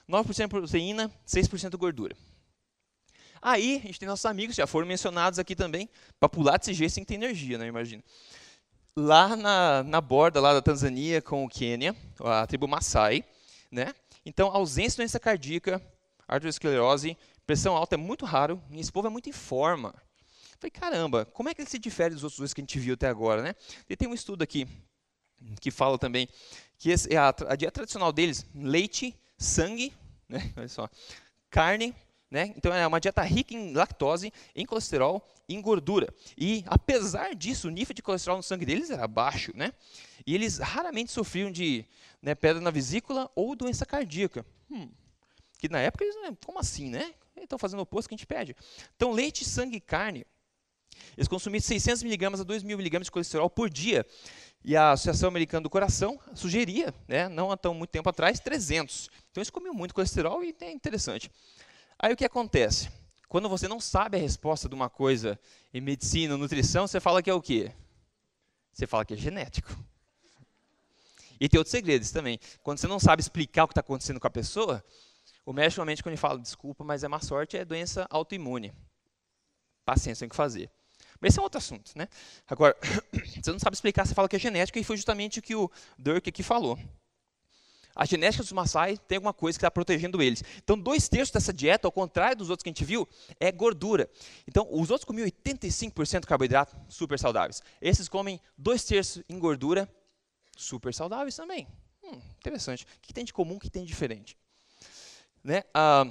9% 0.09 0.47
proteína, 0.47 1.11
6% 1.25 1.75
gordura. 1.77 2.15
Aí, 3.41 3.77
a 3.77 3.87
gente 3.87 3.99
tem 3.99 4.07
nossos 4.07 4.25
amigos, 4.25 4.55
já 4.55 4.65
foram 4.65 4.87
mencionados 4.87 5.39
aqui 5.39 5.55
também, 5.55 5.89
para 6.19 6.29
pular 6.29 6.57
desse 6.57 6.73
jeito 6.73 6.93
sem 6.93 7.03
ter 7.03 7.15
energia, 7.15 7.57
né, 7.57 7.67
imagina. 7.67 8.03
Lá 8.97 9.35
na, 9.35 9.83
na 9.83 10.01
borda 10.01 10.39
lá 10.39 10.53
da 10.53 10.61
Tanzânia 10.61 11.21
com 11.21 11.45
o 11.45 11.49
Quênia, 11.49 11.95
a 12.19 12.47
tribo 12.47 12.67
Maasai, 12.67 13.23
né? 13.69 13.93
Então, 14.25 14.49
ausência 14.49 14.91
de 14.91 14.97
doença 14.97 15.19
cardíaca, 15.19 15.81
arteriosclerose, 16.27 17.17
pressão 17.45 17.75
alta 17.75 17.95
é 17.95 17.97
muito 17.97 18.25
raro, 18.25 18.61
e 18.71 18.79
esse 18.79 18.91
povo 18.91 19.07
é 19.07 19.09
muito 19.09 19.29
em 19.29 19.33
forma. 19.33 19.93
Falei, 20.59 20.71
caramba, 20.71 21.25
como 21.25 21.49
é 21.49 21.53
que 21.53 21.61
ele 21.61 21.69
se 21.69 21.77
difere 21.77 22.15
dos 22.15 22.23
outros 22.23 22.39
dois 22.39 22.53
que 22.53 22.61
a 22.61 22.63
gente 22.63 22.79
viu 22.79 22.93
até 22.93 23.07
agora, 23.07 23.41
né? 23.41 23.53
E 23.89 23.95
tem 23.95 24.07
um 24.07 24.13
estudo 24.13 24.41
aqui 24.41 24.67
que 25.59 25.71
fala 25.71 25.97
também 25.97 26.27
que 26.77 26.93
é 27.09 27.17
a, 27.17 27.33
a 27.47 27.55
dieta 27.55 27.71
tradicional 27.71 28.11
deles, 28.11 28.45
leite, 28.53 29.17
sangue, 29.37 29.93
né? 30.27 30.53
Olha 30.57 30.67
só, 30.67 30.89
carne, 31.49 31.95
né? 32.29 32.53
Então 32.55 32.73
é 32.73 32.85
uma 32.85 32.99
dieta 32.99 33.21
rica 33.21 33.53
em 33.53 33.73
lactose, 33.73 34.31
em 34.55 34.65
colesterol, 34.65 35.25
em 35.47 35.61
gordura. 35.61 36.13
E 36.37 36.63
apesar 36.67 37.33
disso, 37.35 37.67
o 37.67 37.71
nível 37.71 37.93
de 37.93 38.01
colesterol 38.01 38.37
no 38.37 38.43
sangue 38.43 38.65
deles 38.65 38.89
era 38.89 39.07
baixo, 39.07 39.51
né? 39.55 39.73
E 40.25 40.33
eles 40.35 40.57
raramente 40.57 41.11
sofriam 41.11 41.51
de 41.51 41.85
né, 42.21 42.35
pedra 42.35 42.61
na 42.61 42.71
vesícula 42.71 43.29
ou 43.35 43.55
doença 43.55 43.85
cardíaca. 43.85 44.45
Hum, 44.69 44.89
que 45.59 45.69
na 45.69 45.79
época 45.79 46.03
eles, 46.03 46.15
né, 46.21 46.35
como 46.45 46.59
assim, 46.59 46.89
né? 46.89 47.13
Estão 47.37 47.59
fazendo 47.59 47.79
o 47.79 47.83
oposto 47.83 48.09
que 48.09 48.15
a 48.15 48.17
gente 48.17 48.25
pede. 48.25 48.55
Então 48.95 49.11
leite, 49.11 49.45
sangue 49.45 49.77
e 49.77 49.81
carne, 49.81 50.25
eles 51.17 51.27
consumiam 51.27 51.61
600 51.61 52.03
miligramas 52.03 52.39
a 52.39 52.43
2 52.43 52.63
mil 52.63 52.77
miligramas 52.77 53.07
de 53.07 53.11
colesterol 53.11 53.49
por 53.49 53.69
dia. 53.69 54.05
E 54.67 54.75
a 54.75 54.93
Associação 54.93 55.29
Americana 55.29 55.61
do 55.61 55.69
Coração 55.69 56.19
sugeria, 56.33 56.91
né, 57.07 57.29
não 57.29 57.51
há 57.51 57.55
tão 57.55 57.71
muito 57.75 57.91
tempo 57.91 58.09
atrás, 58.09 58.39
300. 58.39 59.11
Então 59.29 59.39
eles 59.39 59.51
comiam 59.51 59.75
muito 59.75 59.93
colesterol 59.93 60.43
e 60.43 60.55
é 60.59 60.71
interessante. 60.71 61.29
Aí 61.99 62.11
o 62.11 62.17
que 62.17 62.25
acontece? 62.25 62.89
Quando 63.29 63.47
você 63.47 63.67
não 63.67 63.79
sabe 63.79 64.17
a 64.17 64.19
resposta 64.19 64.67
de 64.67 64.73
uma 64.73 64.89
coisa 64.89 65.39
em 65.71 65.79
medicina, 65.79 66.35
nutrição, 66.35 66.87
você 66.87 66.99
fala 66.99 67.21
que 67.21 67.29
é 67.29 67.33
o 67.33 67.39
quê? 67.39 67.71
Você 68.73 68.87
fala 68.87 69.05
que 69.05 69.13
é 69.13 69.17
genético. 69.17 69.69
E 71.39 71.47
tem 71.47 71.59
outros 71.59 71.71
segredos 71.71 72.09
também. 72.09 72.39
Quando 72.63 72.79
você 72.79 72.87
não 72.87 72.99
sabe 72.99 73.21
explicar 73.21 73.65
o 73.65 73.67
que 73.67 73.73
está 73.73 73.81
acontecendo 73.81 74.19
com 74.19 74.25
a 74.25 74.31
pessoa, 74.31 74.83
o 75.45 75.53
médico 75.53 75.79
normalmente 75.79 76.01
quando 76.01 76.13
ele 76.13 76.17
fala, 76.17 76.39
desculpa, 76.39 76.83
mas 76.83 77.03
é 77.03 77.07
má 77.07 77.19
sorte, 77.19 77.55
é 77.55 77.63
doença 77.63 78.07
autoimune. 78.09 78.73
Paciência, 79.85 80.21
tem 80.21 80.29
que 80.29 80.35
fazer. 80.35 80.71
Esse 81.25 81.39
é 81.39 81.41
outro 81.41 81.57
assunto, 81.57 81.91
né? 81.95 82.07
Agora, 82.47 82.75
você 83.41 83.51
não 83.51 83.59
sabe 83.59 83.75
explicar, 83.75 84.05
você 84.05 84.13
fala 84.13 84.29
que 84.29 84.35
é 84.35 84.39
genética, 84.39 84.79
e 84.79 84.83
foi 84.83 84.95
justamente 84.95 85.39
o 85.39 85.41
que 85.41 85.55
o 85.55 85.71
Dirk 85.97 86.29
aqui 86.29 86.43
falou. 86.43 86.77
A 87.95 88.05
genética 88.05 88.43
dos 88.43 88.51
Maasai 88.51 88.97
tem 88.97 89.15
alguma 89.15 89.33
coisa 89.33 89.57
que 89.57 89.61
está 89.61 89.71
protegendo 89.71 90.21
eles. 90.21 90.43
Então, 90.57 90.77
dois 90.77 91.07
terços 91.07 91.31
dessa 91.31 91.53
dieta, 91.53 91.87
ao 91.87 91.91
contrário 91.91 92.35
dos 92.35 92.49
outros 92.49 92.61
que 92.61 92.69
a 92.69 92.71
gente 92.73 92.83
viu, 92.83 93.07
é 93.39 93.51
gordura. 93.51 94.09
Então, 94.45 94.67
os 94.69 94.91
outros 94.91 95.05
comiam 95.05 95.25
85% 95.25 96.19
de 96.19 96.27
carboidrato, 96.27 96.75
super 96.89 97.17
saudáveis. 97.17 97.63
Esses 97.81 98.09
comem 98.09 98.39
dois 98.57 98.83
terços 98.83 99.23
em 99.29 99.39
gordura, 99.39 99.89
super 100.57 100.93
saudáveis 100.93 101.37
também. 101.37 101.67
Hum, 102.03 102.19
interessante. 102.37 102.83
O 102.83 102.87
que 103.01 103.13
tem 103.13 103.23
de 103.23 103.31
comum, 103.31 103.55
o 103.55 103.59
que 103.59 103.69
tem 103.69 103.83
de 103.83 103.87
diferente? 103.87 104.37
Né? 105.41 105.63
Ah, 105.73 106.03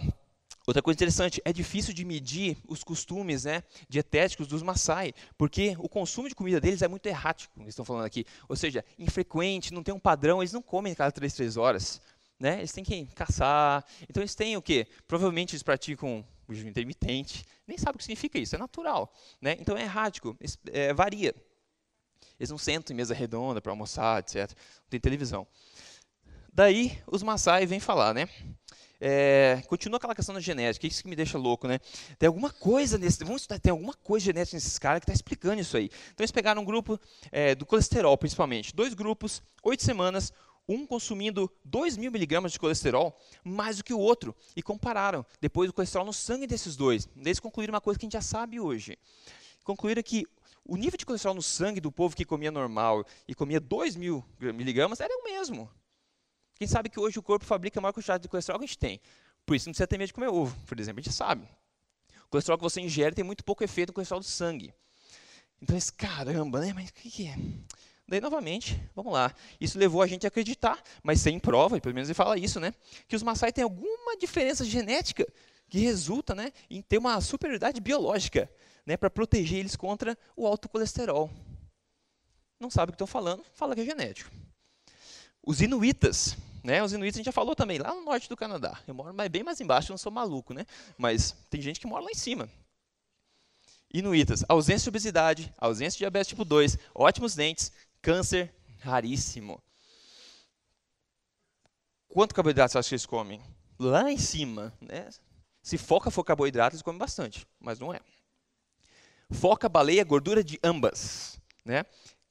Outra 0.66 0.80
coisa 0.80 0.97
interessante, 0.97 1.42
é 1.44 1.52
difícil 1.52 1.92
de 1.92 2.04
medir 2.06 2.56
os 2.66 2.83
costumes 2.83 3.44
né, 3.44 3.62
dietéticos 3.87 4.47
dos 4.47 4.62
Maasai, 4.62 5.12
porque 5.37 5.76
o 5.78 5.88
consumo 5.88 6.26
de 6.26 6.35
comida 6.35 6.59
deles 6.59 6.80
é 6.80 6.88
muito 6.88 7.06
errático, 7.06 7.61
eles 7.61 7.71
estão 7.71 7.85
falando 7.85 8.06
aqui. 8.06 8.25
Ou 8.49 8.56
seja, 8.56 8.83
infrequente, 8.99 9.75
não 9.75 9.83
tem 9.83 9.94
um 9.94 9.99
padrão, 9.99 10.40
eles 10.40 10.52
não 10.52 10.62
comem 10.62 10.94
a 10.94 10.97
cada 10.97 11.12
3, 11.12 11.35
3 11.35 11.56
horas. 11.59 12.00
Né? 12.40 12.59
Eles 12.59 12.73
têm 12.73 12.83
que 12.83 13.04
caçar. 13.14 13.85
Então 14.09 14.23
eles 14.23 14.35
têm 14.35 14.56
o 14.56 14.62
quê? 14.62 14.87
Provavelmente 15.06 15.54
eles 15.54 15.62
praticam 15.62 16.25
o 16.49 16.54
jejum 16.54 16.68
intermitente. 16.68 17.44
Nem 17.66 17.76
sabe 17.76 17.97
o 17.97 17.99
que 17.99 18.04
significa 18.04 18.38
isso, 18.38 18.56
é 18.56 18.59
natural. 18.59 19.12
Né? 19.42 19.56
Então 19.61 19.76
é 19.76 19.83
errático, 19.83 20.37
é, 20.73 20.94
varia. 20.94 21.35
Eles 22.40 22.50
não 22.50 22.59
sentam 22.59 22.94
em 22.94 22.97
mesa 22.97 23.14
redonda 23.14 23.61
para 23.61 23.71
almoçar, 23.71 24.21
etc. 24.21 24.50
Não 24.50 24.88
tem 24.88 24.99
televisão. 24.99 25.47
Daí 26.52 27.02
os 27.06 27.23
Maasai 27.23 27.66
vêm 27.66 27.80
falar, 27.80 28.14
né? 28.14 28.28
É, 29.01 29.63
continua 29.67 29.97
aquela 29.97 30.15
questão 30.15 30.35
da 30.35 30.41
genética, 30.41 30.87
isso 30.87 31.03
que 31.03 31.09
me 31.09 31.17
deixa 31.17 31.37
louco, 31.37 31.67
né? 31.67 31.79
Tem 32.19 32.27
alguma 32.27 32.51
coisa 32.51 32.97
nesse, 32.97 33.23
vamos 33.25 33.43
estudar, 33.43 33.59
tem 33.59 33.71
alguma 33.71 33.95
coisa 33.95 34.27
genética 34.27 34.57
nesses 34.57 34.79
caras 34.79 35.01
que 35.01 35.05
está 35.05 35.13
explicando 35.13 35.61
isso 35.61 35.77
aí. 35.77 35.87
Então 35.87 36.23
eles 36.23 36.31
pegaram 36.31 36.63
um 36.63 36.65
grupo 36.65 36.99
é, 37.31 37.55
do 37.55 37.67
colesterol, 37.67 38.17
principalmente, 38.17 38.75
dois 38.75 38.95
grupos, 38.95 39.43
oito 39.63 39.83
semanas, 39.83 40.33
um 40.69 40.87
consumindo 40.87 41.51
2 41.65 41.97
mil 41.97 42.11
miligramas 42.11 42.53
de 42.53 42.59
colesterol 42.59 43.17
mais 43.45 43.79
do 43.79 43.85
que 43.85 43.93
o 43.93 43.99
outro, 43.99 44.35
e 44.57 44.63
compararam 44.63 45.25
depois 45.41 45.69
o 45.69 45.73
colesterol 45.73 46.07
no 46.07 46.13
sangue 46.13 46.47
desses 46.47 46.77
dois. 46.77 47.09
Eles 47.17 47.41
concluíram 47.41 47.75
uma 47.75 47.81
coisa 47.81 47.99
que 47.99 48.05
a 48.05 48.07
gente 48.07 48.15
já 48.15 48.23
sabe 48.23 48.59
hoje. 48.59 48.99
Concluíram 49.63 50.03
que 50.03 50.27
o 50.65 50.77
nível 50.77 50.97
de 50.97 51.05
colesterol 51.05 51.35
no 51.35 51.43
sangue 51.43 51.81
do 51.81 51.93
povo 51.93 52.17
que 52.17 52.25
comia 52.25 52.51
normal 52.51 53.05
e 53.29 53.35
comia 53.35 53.61
2 53.61 53.97
mil 53.97 54.25
miligramas 54.41 55.01
era 55.01 55.15
o 55.15 55.25
mesmo. 55.25 55.71
Quem 56.54 56.66
sabe 56.66 56.88
que 56.88 57.00
hoje 57.00 57.18
o 57.18 57.23
corpo 57.23 57.44
fabrica 57.44 57.80
a 57.80 57.82
maior 57.82 57.92
quantidade 57.92 58.23
de 58.23 58.28
colesterol 58.28 58.58
que 58.58 58.64
a 58.64 58.68
gente 58.68 58.78
tem. 58.78 59.00
Por 59.44 59.54
isso 59.54 59.68
não 59.68 59.73
precisa 59.73 59.87
ter 59.87 59.99
medo 59.99 60.08
de 60.08 60.14
comer 60.14 60.28
ovo, 60.28 60.56
por 60.66 60.78
exemplo, 60.78 61.00
a 61.00 61.02
gente 61.02 61.14
sabe. 61.14 61.46
O 62.26 62.28
colesterol 62.28 62.56
que 62.58 62.64
você 62.64 62.80
ingere 62.80 63.14
tem 63.14 63.25
muito 63.25 63.44
pouco 63.44 63.62
efeito 63.62 63.88
no 63.88 63.94
colesterol 63.94 64.20
do 64.20 64.26
sangue. 64.26 64.73
Então, 65.61 65.76
esse 65.76 65.92
caramba, 65.92 66.61
né? 66.61 66.73
Mas 66.73 66.90
o 66.90 66.94
que, 66.94 67.11
que 67.11 67.26
é? 67.26 67.37
Daí, 68.06 68.20
novamente, 68.20 68.80
vamos 68.94 69.12
lá. 69.12 69.34
Isso 69.61 69.78
levou 69.78 70.02
a 70.02 70.06
gente 70.06 70.26
a 70.26 70.28
acreditar, 70.28 70.82
mas 71.02 71.20
sem 71.20 71.38
prova, 71.38 71.80
pelo 71.80 71.94
menos 71.94 72.08
ele 72.08 72.14
fala 72.14 72.38
isso, 72.38 72.61
né? 72.61 72.75
Que 73.08 73.16
os 73.16 73.23
Maasai 73.23 73.52
têm 73.52 73.64
alguma 73.64 74.16
diferença 74.16 74.64
genética 74.64 75.26
que 75.68 75.78
resulta 75.78 76.34
né, 76.34 76.52
em 76.68 76.82
ter 76.82 76.99
uma 76.99 77.20
superioridade 77.20 77.80
biológica 77.80 78.50
né, 78.84 78.96
para 78.96 79.08
proteger 79.08 79.58
eles 79.58 79.75
contra 79.75 80.16
o 80.37 80.46
alto 80.46 80.68
colesterol. 80.68 81.30
Não 82.61 82.70
sabe 82.70 82.90
o 82.90 82.92
que 82.92 82.96
estão 82.96 83.06
falando, 83.06 83.42
fala 83.54 83.75
que 83.75 83.80
é 83.80 83.84
genético. 83.84 84.30
Os 85.47 85.61
inuitas, 85.61 86.37
né? 86.63 86.83
Os 86.83 86.93
inuitas 86.93 87.17
a 87.17 87.19
gente 87.19 87.27
já 87.27 87.33
falou 87.33 87.55
também, 87.55 87.79
lá 87.79 87.95
no 87.95 88.03
norte 88.03 88.29
do 88.29 88.37
Canadá. 88.37 88.81
Eu 88.87 88.95
moro 88.95 89.13
bem 89.29 89.43
mais 89.43 89.61
embaixo, 89.61 89.91
eu 89.91 89.95
não 89.95 89.99
sou 89.99 90.11
maluco, 90.11 90.55
né? 90.55 90.67
Mas 90.97 91.33
tem 91.51 91.61
gente 91.61 91.79
que 91.79 91.87
mora 91.87 92.05
lá 92.05 92.11
em 92.11 92.15
cima. 92.15 92.49
Inuitas, 93.93 94.45
ausência 94.49 94.85
de 94.85 94.89
obesidade, 94.89 95.55
ausência 95.59 95.97
de 95.97 95.99
diabetes 95.99 96.29
tipo 96.29 96.45
2, 96.45 96.79
ótimos 96.95 97.35
dentes, 97.35 97.71
câncer 98.01 98.53
raríssimo. 98.81 99.63
Quanto 102.09 102.35
carboidrato 102.35 102.73
você 102.73 102.79
acha 102.79 102.89
que 102.89 102.95
eles 102.95 103.07
comem? 103.07 103.41
Lá 103.79 104.11
em 104.11 104.19
cima, 104.19 104.73
né? 104.81 105.09
Se 105.63 105.79
foca 105.79 106.11
for 106.11 106.25
carboidrato, 106.25 106.75
eles 106.75 106.83
comem 106.83 106.99
bastante, 106.99 107.47
mas 107.61 107.79
não 107.79 107.93
é. 107.93 108.01
Foca, 109.31 109.69
baleia, 109.69 110.05
gordura 110.05 110.45
de 110.45 110.59
ambas, 110.63 111.41
né? 111.65 111.85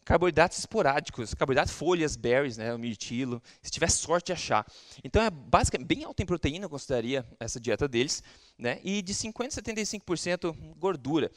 Carboidratos 0.03 0.60
esporádicos, 0.60 1.33
carboidratos, 1.33 1.74
folhas, 1.74 2.15
berries, 2.15 2.57
né, 2.57 2.74
o 2.74 2.79
mirtilo, 2.79 3.41
se 3.62 3.72
tiver 3.72 3.89
sorte 3.89 4.27
de 4.27 4.33
achar. 4.33 4.65
Então 5.03 5.22
é 5.22 5.29
basicamente 5.29 5.88
bem 5.88 6.03
alto 6.03 6.22
em 6.22 6.25
proteína, 6.25 6.65
eu 6.65 6.69
consideraria 6.69 7.25
essa 7.39 7.60
dieta 7.60 7.88
deles, 7.88 8.22
né, 8.57 8.79
e 8.83 9.01
de 9.01 9.13
50 9.13 9.60
a 9.60 9.63
75% 9.63 10.55
gordura. 10.77 11.31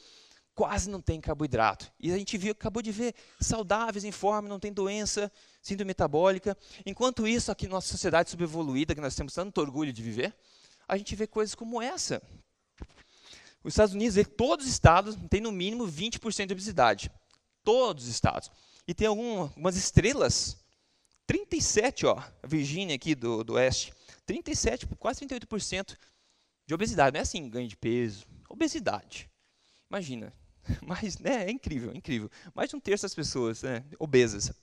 Quase 0.53 0.89
não 0.89 0.99
tem 0.99 1.21
carboidrato. 1.21 1.91
E 1.99 2.11
a 2.11 2.17
gente 2.17 2.35
viu, 2.35 2.51
acabou 2.51 2.81
de 2.81 2.91
ver, 2.91 3.13
saudáveis, 3.39 4.03
em 4.03 4.11
forma, 4.11 4.49
não 4.49 4.59
tem 4.59 4.73
doença, 4.73 5.31
síndrome 5.61 5.89
metabólica. 5.89 6.57
Enquanto 6.83 7.27
isso, 7.27 7.51
aqui 7.51 7.67
na 7.67 7.73
nossa 7.73 7.89
sociedade 7.89 8.31
subevoluída, 8.31 8.95
que 8.95 9.01
nós 9.01 9.15
temos 9.15 9.33
tanto 9.33 9.61
orgulho 9.61 9.93
de 9.93 10.01
viver, 10.01 10.35
a 10.87 10.97
gente 10.97 11.15
vê 11.15 11.27
coisas 11.27 11.53
como 11.53 11.79
essa. 11.79 12.19
Os 13.63 13.73
Estados 13.73 13.93
Unidos, 13.93 14.17
todos 14.35 14.65
os 14.65 14.71
estados 14.71 15.15
têm 15.29 15.41
no 15.41 15.51
mínimo 15.51 15.85
20% 15.85 16.47
de 16.47 16.53
obesidade 16.53 17.11
todos 17.67 18.05
os 18.05 18.09
estados. 18.09 18.49
E 18.87 18.93
tem 18.93 19.07
algumas 19.07 19.75
estrelas, 19.75 20.55
37, 21.25 22.05
ó, 22.05 22.17
a 22.17 22.47
Virgínia 22.47 22.95
aqui 22.95 23.13
do, 23.13 23.43
do 23.43 23.55
oeste, 23.55 23.93
37, 24.25 24.87
quase 24.97 25.25
38% 25.25 25.97
de 26.65 26.73
obesidade. 26.73 27.13
Não 27.13 27.19
é 27.19 27.23
assim, 27.23 27.49
ganho 27.49 27.67
de 27.67 27.75
peso, 27.75 28.25
obesidade. 28.47 29.29
Imagina. 29.89 30.31
Mas, 30.81 31.17
né, 31.17 31.47
é 31.47 31.51
incrível, 31.51 31.91
é 31.91 31.97
incrível. 31.97 32.31
Mais 32.55 32.69
de 32.69 32.77
um 32.77 32.79
terço 32.79 33.03
das 33.03 33.13
pessoas 33.13 33.63
né, 33.63 33.83
obesas. 33.99 34.53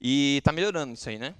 E 0.00 0.36
está 0.38 0.52
melhorando 0.52 0.94
isso 0.94 1.08
aí, 1.08 1.18
né? 1.18 1.34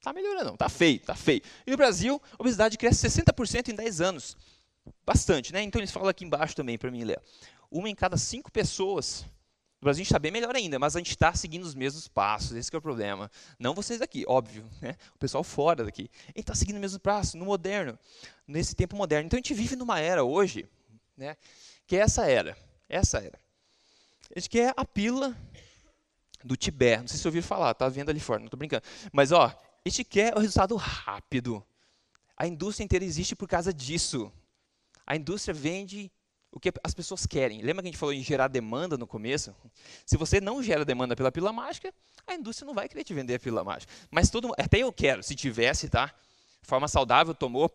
Está 0.00 0.12
melhorando, 0.12 0.46
não. 0.46 0.54
Está 0.54 0.68
feio, 0.68 0.96
está 0.96 1.14
feio. 1.14 1.40
E 1.64 1.70
no 1.70 1.76
Brasil, 1.76 2.20
a 2.32 2.42
obesidade 2.42 2.76
cresce 2.76 3.06
60% 3.08 3.68
em 3.68 3.76
10 3.76 4.00
anos. 4.00 4.36
Bastante, 5.06 5.52
né? 5.52 5.62
Então 5.62 5.80
eles 5.80 5.92
falam 5.92 6.08
aqui 6.08 6.24
embaixo 6.24 6.56
também 6.56 6.76
para 6.76 6.90
mim 6.90 7.04
ler 7.04 7.22
uma 7.74 7.90
em 7.90 7.94
cada 7.94 8.16
cinco 8.16 8.52
pessoas. 8.52 9.26
No 9.80 9.86
Brasil 9.86 10.00
a 10.00 10.04
gente 10.04 10.06
está 10.06 10.18
bem 10.18 10.30
melhor 10.30 10.54
ainda, 10.54 10.78
mas 10.78 10.94
a 10.94 11.00
gente 11.00 11.10
está 11.10 11.34
seguindo 11.34 11.64
os 11.64 11.74
mesmos 11.74 12.06
passos, 12.06 12.52
esse 12.52 12.74
é 12.74 12.78
o 12.78 12.80
problema. 12.80 13.30
Não 13.58 13.74
vocês 13.74 14.00
aqui, 14.00 14.24
óbvio, 14.28 14.64
né? 14.80 14.96
o 15.14 15.18
pessoal 15.18 15.42
fora 15.42 15.84
daqui. 15.84 16.08
Gente 16.28 16.38
está 16.38 16.54
seguindo 16.54 16.76
os 16.76 16.80
mesmos 16.80 16.98
passos, 16.98 17.34
no 17.34 17.44
moderno, 17.44 17.98
nesse 18.46 18.76
tempo 18.76 18.96
moderno. 18.96 19.26
Então 19.26 19.36
a 19.36 19.40
gente 19.40 19.52
vive 19.52 19.74
numa 19.74 19.98
era 19.98 20.22
hoje, 20.22 20.66
né, 21.16 21.36
que 21.86 21.96
é 21.96 22.00
essa 22.00 22.24
era, 22.24 22.56
essa 22.88 23.18
era. 23.18 23.38
A 24.34 24.38
gente 24.38 24.48
quer 24.48 24.72
a 24.76 24.84
pílula 24.84 25.36
do 26.42 26.56
Tibete, 26.56 27.00
não 27.00 27.08
sei 27.08 27.18
se 27.18 27.26
ouviram 27.26 27.46
falar, 27.46 27.74
tá 27.74 27.88
vendo 27.88 28.08
ali 28.08 28.20
fora, 28.20 28.38
não 28.38 28.46
estou 28.46 28.58
brincando. 28.58 28.84
Mas 29.12 29.32
ó, 29.32 29.46
a 29.46 29.88
gente 29.88 30.04
quer 30.04 30.34
o 30.34 30.38
resultado 30.38 30.76
rápido. 30.76 31.64
A 32.36 32.46
indústria 32.46 32.84
inteira 32.84 33.04
existe 33.04 33.34
por 33.34 33.48
causa 33.48 33.74
disso. 33.74 34.32
A 35.06 35.16
indústria 35.16 35.52
vende 35.52 36.10
o 36.54 36.60
que 36.60 36.72
as 36.84 36.94
pessoas 36.94 37.26
querem. 37.26 37.60
Lembra 37.62 37.82
que 37.82 37.88
a 37.88 37.90
gente 37.90 37.98
falou 37.98 38.12
em 38.12 38.22
gerar 38.22 38.46
demanda 38.46 38.96
no 38.96 39.08
começo? 39.08 39.54
Se 40.06 40.16
você 40.16 40.40
não 40.40 40.62
gera 40.62 40.84
demanda 40.84 41.16
pela 41.16 41.32
pílula 41.32 41.52
mágica, 41.52 41.92
a 42.24 42.34
indústria 42.34 42.64
não 42.64 42.72
vai 42.72 42.88
querer 42.88 43.02
te 43.02 43.12
vender 43.12 43.34
a 43.34 43.40
pílula 43.40 43.64
mágica. 43.64 43.92
Mas 44.08 44.30
todo 44.30 44.52
até 44.56 44.78
eu 44.78 44.92
quero, 44.92 45.20
se 45.22 45.34
tivesse, 45.34 45.88
tá? 45.88 46.14
Forma 46.62 46.86
saudável, 46.86 47.34
tomou, 47.34 47.70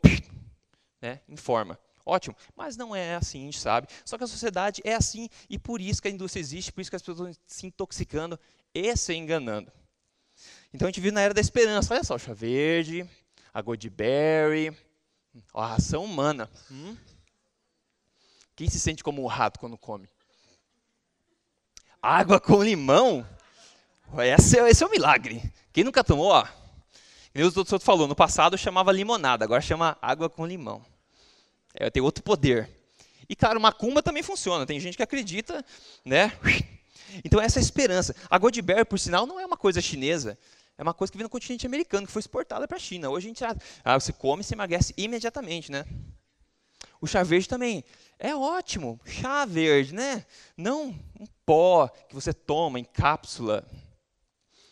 né, 1.01 1.19
informa. 1.27 1.77
Ótimo, 2.05 2.35
mas 2.55 2.77
não 2.77 2.95
é 2.95 3.15
assim, 3.15 3.41
a 3.41 3.45
gente 3.45 3.59
sabe. 3.59 3.87
Só 4.05 4.17
que 4.17 4.23
a 4.23 4.27
sociedade 4.27 4.81
é 4.85 4.95
assim 4.95 5.29
e 5.49 5.59
por 5.59 5.81
isso 5.81 6.01
que 6.01 6.07
a 6.07 6.11
indústria 6.11 6.39
existe, 6.39 6.71
por 6.71 6.79
isso 6.79 6.89
que 6.89 6.95
as 6.95 7.01
pessoas 7.01 7.31
estão 7.31 7.43
se 7.45 7.67
intoxicando 7.67 8.39
e 8.73 8.95
se 8.95 9.13
enganando. 9.13 9.71
Então 10.73 10.87
a 10.87 10.89
gente 10.89 11.01
vive 11.01 11.13
na 11.13 11.21
era 11.21 11.33
da 11.33 11.41
esperança. 11.41 11.93
Olha 11.93 12.03
só, 12.03 12.17
chá 12.17 12.33
verde, 12.33 13.07
a 13.53 13.61
Goldberry, 13.61 14.75
a 15.53 15.67
ração 15.67 16.05
humana. 16.05 16.49
Hum? 16.71 16.95
Quem 18.59 18.69
se 18.69 18.77
sente 18.77 19.01
como 19.01 19.23
um 19.23 19.25
rato 19.25 19.57
quando 19.57 19.77
come? 19.77 20.09
Água 22.01 22.41
com 22.41 22.61
limão? 22.61 23.25
Esse 24.17 24.59
é, 24.59 24.69
esse 24.69 24.83
é 24.83 24.85
um 24.85 24.89
milagre. 24.89 25.41
Quem 25.71 25.85
nunca 25.85 26.03
tomou, 26.03 26.27
ó. 26.27 26.45
Nem 27.33 27.45
o 27.45 27.51
doutor 27.51 27.79
falou, 27.79 28.05
no 28.05 28.17
passado 28.17 28.57
chamava 28.57 28.91
limonada, 28.91 29.45
agora 29.45 29.61
chama 29.61 29.97
água 30.01 30.29
com 30.29 30.45
limão. 30.45 30.85
É, 31.73 31.89
tem 31.89 32.03
outro 32.03 32.21
poder. 32.21 32.69
E, 33.29 33.33
claro, 33.33 33.61
macumba 33.61 34.03
também 34.03 34.21
funciona. 34.21 34.65
Tem 34.65 34.77
gente 34.77 34.97
que 34.97 35.03
acredita, 35.03 35.65
né? 36.03 36.37
Então, 37.23 37.39
essa 37.39 37.59
é 37.59 37.61
a 37.61 37.63
esperança. 37.63 38.13
A 38.29 38.37
Godberry, 38.37 38.83
por 38.83 38.99
sinal, 38.99 39.25
não 39.25 39.39
é 39.39 39.45
uma 39.45 39.55
coisa 39.55 39.81
chinesa. 39.81 40.37
É 40.77 40.83
uma 40.83 40.93
coisa 40.93 41.09
que 41.09 41.17
vem 41.17 41.23
no 41.23 41.29
continente 41.29 41.65
americano, 41.65 42.05
que 42.05 42.11
foi 42.11 42.19
exportada 42.19 42.67
para 42.67 42.75
a 42.75 42.79
China. 42.79 43.09
Hoje 43.09 43.25
a 43.25 43.29
gente, 43.29 43.61
ah, 43.85 43.99
você 43.99 44.11
come 44.11 44.41
e 44.41 44.43
se 44.43 44.53
emagrece 44.53 44.93
imediatamente, 44.97 45.71
né? 45.71 45.85
O 47.01 47.07
chá 47.07 47.23
verde 47.23 47.47
também 47.47 47.83
é 48.19 48.35
ótimo, 48.35 48.99
chá 49.05 49.45
verde, 49.45 49.95
né? 49.95 50.25
Não 50.57 50.89
um 51.17 51.25
pó 51.45 51.87
que 51.87 52.13
você 52.13 52.33
toma 52.33 52.77
em 52.77 52.83
cápsula. 52.83 53.65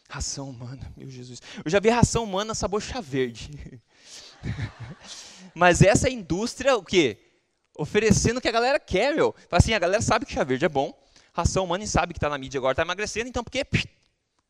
Ração 0.09 0.49
humana, 0.49 0.91
meu 0.97 1.09
Jesus. 1.09 1.41
Eu 1.63 1.71
já 1.71 1.79
vi 1.79 1.89
ração 1.89 2.25
humana 2.25 2.53
sabor 2.53 2.81
chá 2.81 2.99
verde. 2.99 3.81
Mas 5.55 5.81
essa 5.81 6.09
indústria, 6.09 6.75
o 6.75 6.83
quê? 6.83 7.17
Oferecendo 7.77 8.37
o 8.37 8.41
que 8.41 8.49
a 8.49 8.51
galera 8.51 8.79
quer, 8.79 9.15
meu. 9.15 9.33
Assim, 9.49 9.73
a 9.73 9.79
galera 9.79 10.01
sabe 10.01 10.25
que 10.25 10.33
chá 10.33 10.43
verde 10.43 10.65
é 10.65 10.69
bom. 10.69 10.93
Ração 11.33 11.63
humana 11.63 11.85
e 11.85 11.87
sabe 11.87 12.13
que 12.13 12.17
está 12.17 12.29
na 12.29 12.37
mídia 12.37 12.57
agora, 12.57 12.73
está 12.73 12.83
emagrecendo. 12.83 13.29
Então, 13.29 13.43
porque 13.43 13.65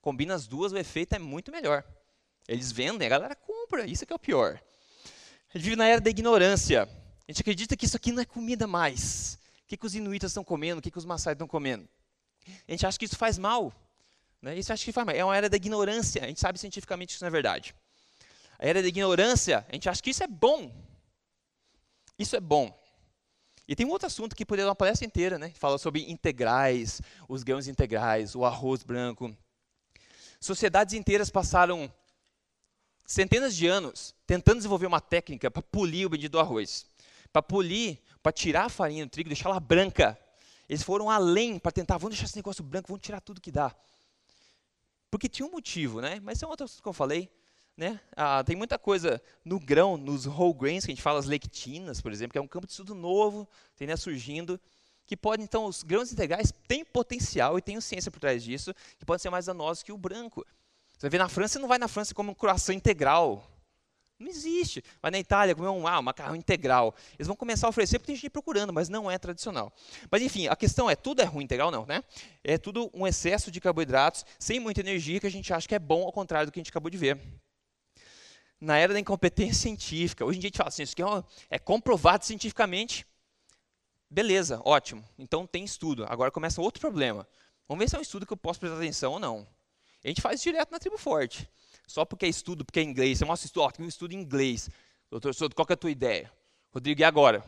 combina 0.01 0.33
as 0.33 0.47
duas, 0.47 0.71
o 0.71 0.77
efeito 0.77 1.13
é 1.13 1.19
muito 1.19 1.51
melhor. 1.51 1.83
Eles 2.47 2.71
vendem, 2.71 3.05
a 3.05 3.09
galera 3.09 3.35
compra. 3.35 3.85
Isso 3.85 4.03
é 4.03 4.07
que 4.07 4.13
é 4.13 4.15
o 4.15 4.19
pior. 4.19 4.59
A 5.53 5.57
gente 5.57 5.65
vive 5.65 5.75
na 5.75 5.85
era 5.85 6.01
da 6.01 6.09
ignorância. 6.09 6.89
A 7.27 7.31
gente 7.31 7.41
acredita 7.41 7.75
que 7.75 7.85
isso 7.85 7.97
aqui 7.97 8.11
não 8.11 8.21
é 8.21 8.25
comida 8.25 8.65
mais. 8.65 9.37
O 9.63 9.67
que, 9.67 9.75
que 9.75 9.85
os 9.85 9.93
inuitas 9.93 10.31
estão 10.31 10.43
comendo? 10.43 10.79
O 10.79 10.81
que, 10.81 10.89
que 10.89 10.97
os 10.97 11.05
maçais 11.05 11.35
estão 11.35 11.47
comendo? 11.47 11.87
A 12.67 12.71
gente 12.71 12.85
acha 12.85 12.97
que 12.97 13.05
isso 13.05 13.17
faz 13.17 13.37
mal. 13.37 13.73
Né? 14.41 14.57
Isso 14.57 14.71
acha 14.71 14.85
que 14.85 14.93
faz 14.93 15.05
mal. 15.05 15.15
É 15.15 15.25
uma 15.25 15.35
era 15.35 15.49
da 15.49 15.57
ignorância. 15.57 16.23
A 16.23 16.27
gente 16.27 16.39
sabe 16.39 16.57
cientificamente 16.57 17.09
que 17.09 17.13
isso 17.15 17.23
não 17.23 17.27
é 17.27 17.31
verdade. 17.31 17.75
A 18.57 18.65
era 18.65 18.81
da 18.81 18.87
ignorância, 18.87 19.65
a 19.69 19.73
gente 19.73 19.89
acha 19.89 20.01
que 20.01 20.09
isso 20.09 20.23
é 20.23 20.27
bom. 20.27 20.73
Isso 22.17 22.35
é 22.35 22.39
bom. 22.39 22.73
E 23.67 23.75
tem 23.75 23.85
um 23.85 23.89
outro 23.89 24.07
assunto 24.07 24.35
que 24.35 24.45
poderia 24.45 24.65
dar 24.65 24.69
uma 24.69 24.75
palestra 24.75 25.05
inteira, 25.05 25.37
né? 25.37 25.51
Fala 25.55 25.77
sobre 25.77 26.09
integrais, 26.09 27.01
os 27.27 27.43
grãos 27.43 27.67
integrais, 27.67 28.33
o 28.33 28.45
arroz 28.45 28.81
branco. 28.83 29.35
Sociedades 30.39 30.93
inteiras 30.93 31.29
passaram 31.29 31.91
centenas 33.05 33.55
de 33.55 33.67
anos 33.67 34.15
tentando 34.25 34.57
desenvolver 34.57 34.85
uma 34.85 35.01
técnica 35.01 35.51
para 35.51 35.61
polir 35.61 36.07
o 36.07 36.09
bendito 36.09 36.39
arroz. 36.39 36.85
Para 37.31 37.41
polir, 37.41 37.99
para 38.21 38.31
tirar 38.31 38.65
a 38.65 38.69
farinha 38.69 39.05
do 39.05 39.09
trigo, 39.09 39.29
deixá-la 39.29 39.59
branca. 39.59 40.17
Eles 40.67 40.83
foram 40.83 41.09
além 41.09 41.59
para 41.59 41.71
tentar, 41.71 41.97
vamos 41.97 42.15
deixar 42.15 42.25
esse 42.25 42.35
negócio 42.35 42.63
branco, 42.63 42.87
vamos 42.89 43.01
tirar 43.01 43.21
tudo 43.21 43.39
que 43.39 43.51
dá. 43.51 43.73
Porque 45.09 45.29
tinha 45.29 45.45
um 45.45 45.51
motivo, 45.51 46.01
né? 46.01 46.19
Mas 46.21 46.43
é 46.43 46.45
um 46.45 46.49
outro 46.49 46.65
assunto 46.65 46.81
que 46.81 46.89
eu 46.89 46.93
falei. 46.93 47.29
Né? 47.77 47.99
Ah, 48.15 48.43
tem 48.43 48.55
muita 48.55 48.79
coisa 48.79 49.21
no 49.45 49.59
grão, 49.59 49.97
nos 49.97 50.25
whole 50.25 50.53
grains, 50.53 50.83
que 50.83 50.91
a 50.91 50.95
gente 50.95 51.01
fala, 51.01 51.19
as 51.19 51.27
lectinas, 51.27 52.01
por 52.01 52.11
exemplo, 52.11 52.31
que 52.31 52.37
é 52.39 52.41
um 52.41 52.47
campo 52.47 52.65
de 52.65 52.71
estudo 52.71 52.95
novo, 52.95 53.47
tem 53.75 53.87
né, 53.87 53.95
surgindo, 53.95 54.59
que 55.05 55.15
pode, 55.15 55.43
então, 55.43 55.65
os 55.65 55.83
grãos 55.83 56.11
integrais 56.11 56.51
têm 56.67 56.83
potencial 56.83 57.57
e 57.57 57.61
tem 57.61 57.79
ciência 57.79 58.11
por 58.11 58.19
trás 58.19 58.43
disso, 58.43 58.73
que 58.97 59.05
podem 59.05 59.21
ser 59.21 59.29
mais 59.29 59.45
danosos 59.45 59.83
que 59.83 59.91
o 59.91 59.97
branco. 59.97 60.43
Você 60.97 61.07
ver 61.07 61.19
na 61.19 61.29
França, 61.29 61.53
você 61.53 61.59
não 61.59 61.67
vai 61.67 61.77
na 61.77 61.87
França 61.87 62.15
como 62.15 62.31
um 62.31 62.33
croissant 62.33 62.75
integral. 62.75 63.47
Não 64.19 64.27
existe. 64.27 64.83
Vai 65.01 65.11
na 65.11 65.19
Itália 65.19 65.53
comer 65.53 65.67
um, 65.67 65.87
ah, 65.87 65.99
um 65.99 66.01
macarrão 66.01 66.35
integral. 66.35 66.95
Eles 67.17 67.27
vão 67.27 67.35
começar 67.35 67.67
a 67.67 67.69
oferecer 67.69 67.99
porque 67.99 68.11
tem 68.11 68.15
gente 68.15 68.31
procurando, 68.31 68.73
mas 68.73 68.89
não 68.89 69.09
é 69.09 69.17
tradicional. 69.17 69.71
Mas 70.09 70.21
enfim, 70.23 70.47
a 70.47 70.55
questão 70.55 70.89
é, 70.89 70.95
tudo 70.95 71.21
é 71.21 71.25
ruim 71.25 71.43
integral? 71.43 71.69
Não, 71.69 71.85
né? 71.85 72.03
É 72.43 72.57
tudo 72.57 72.89
um 72.93 73.05
excesso 73.05 73.51
de 73.51 73.61
carboidratos, 73.61 74.25
sem 74.39 74.59
muita 74.59 74.79
energia, 74.79 75.19
que 75.19 75.27
a 75.27 75.31
gente 75.31 75.53
acha 75.53 75.67
que 75.67 75.75
é 75.75 75.79
bom, 75.79 76.03
ao 76.03 76.11
contrário 76.11 76.47
do 76.47 76.51
que 76.51 76.59
a 76.59 76.61
gente 76.61 76.71
acabou 76.71 76.89
de 76.89 76.97
ver 76.97 77.19
na 78.59 78.77
era 78.77 78.93
da 78.93 78.99
incompetência 78.99 79.61
científica. 79.61 80.25
Hoje 80.25 80.37
em 80.37 80.41
dia 80.41 80.47
a 80.47 80.49
gente 80.49 80.57
fala 80.57 80.69
assim, 80.69 80.83
isso 80.83 80.93
aqui 80.93 81.03
é, 81.03 81.55
é 81.57 81.59
comprovado 81.59 82.25
cientificamente. 82.25 83.05
Beleza, 84.09 84.61
ótimo. 84.65 85.03
Então 85.17 85.45
tem 85.45 85.63
estudo. 85.63 86.05
Agora 86.07 86.31
começa 86.31 86.61
outro 86.61 86.81
problema. 86.81 87.27
Vamos 87.67 87.83
ver 87.83 87.89
se 87.89 87.95
é 87.95 87.99
um 87.99 88.01
estudo 88.01 88.25
que 88.25 88.33
eu 88.33 88.37
posso 88.37 88.59
prestar 88.59 88.77
atenção 88.77 89.13
ou 89.13 89.19
não. 89.19 89.47
A 90.03 90.07
gente 90.07 90.21
faz 90.21 90.41
direto 90.41 90.71
na 90.71 90.79
tribo 90.79 90.97
forte. 90.97 91.49
Só 91.87 92.03
porque 92.03 92.25
é 92.25 92.29
estudo, 92.29 92.65
porque 92.65 92.81
é 92.81 92.83
inglês. 92.83 93.17
Você 93.17 93.25
mostra 93.25 93.47
estudo, 93.47 93.63
ó, 93.63 93.71
tem 93.71 93.85
um 93.85 93.89
estudo 93.89 94.13
em 94.13 94.17
inglês. 94.17 94.69
Doutor 95.09 95.33
Souto, 95.33 95.55
qual 95.55 95.65
é 95.69 95.73
a 95.73 95.77
tua 95.77 95.89
ideia? 95.89 96.31
Rodrigo, 96.71 96.99
e 96.99 97.03
agora? 97.03 97.43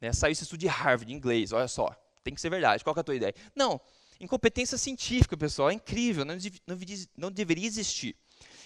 Né, 0.00 0.12
saiu 0.12 0.32
esse 0.32 0.42
estudo 0.42 0.60
de 0.60 0.66
Harvard, 0.66 1.10
em 1.10 1.16
inglês, 1.16 1.52
olha 1.52 1.66
só. 1.66 1.88
Tem 2.22 2.34
que 2.34 2.40
ser 2.40 2.50
verdade. 2.50 2.84
Qual 2.84 2.94
é 2.94 3.00
a 3.00 3.02
tua 3.02 3.16
ideia? 3.16 3.34
Não, 3.56 3.80
incompetência 4.20 4.76
científica, 4.76 5.36
pessoal, 5.36 5.70
é 5.70 5.74
incrível. 5.74 6.24
Não, 6.24 6.36
não, 6.66 6.78
não 7.16 7.32
deveria 7.32 7.66
existir. 7.66 8.14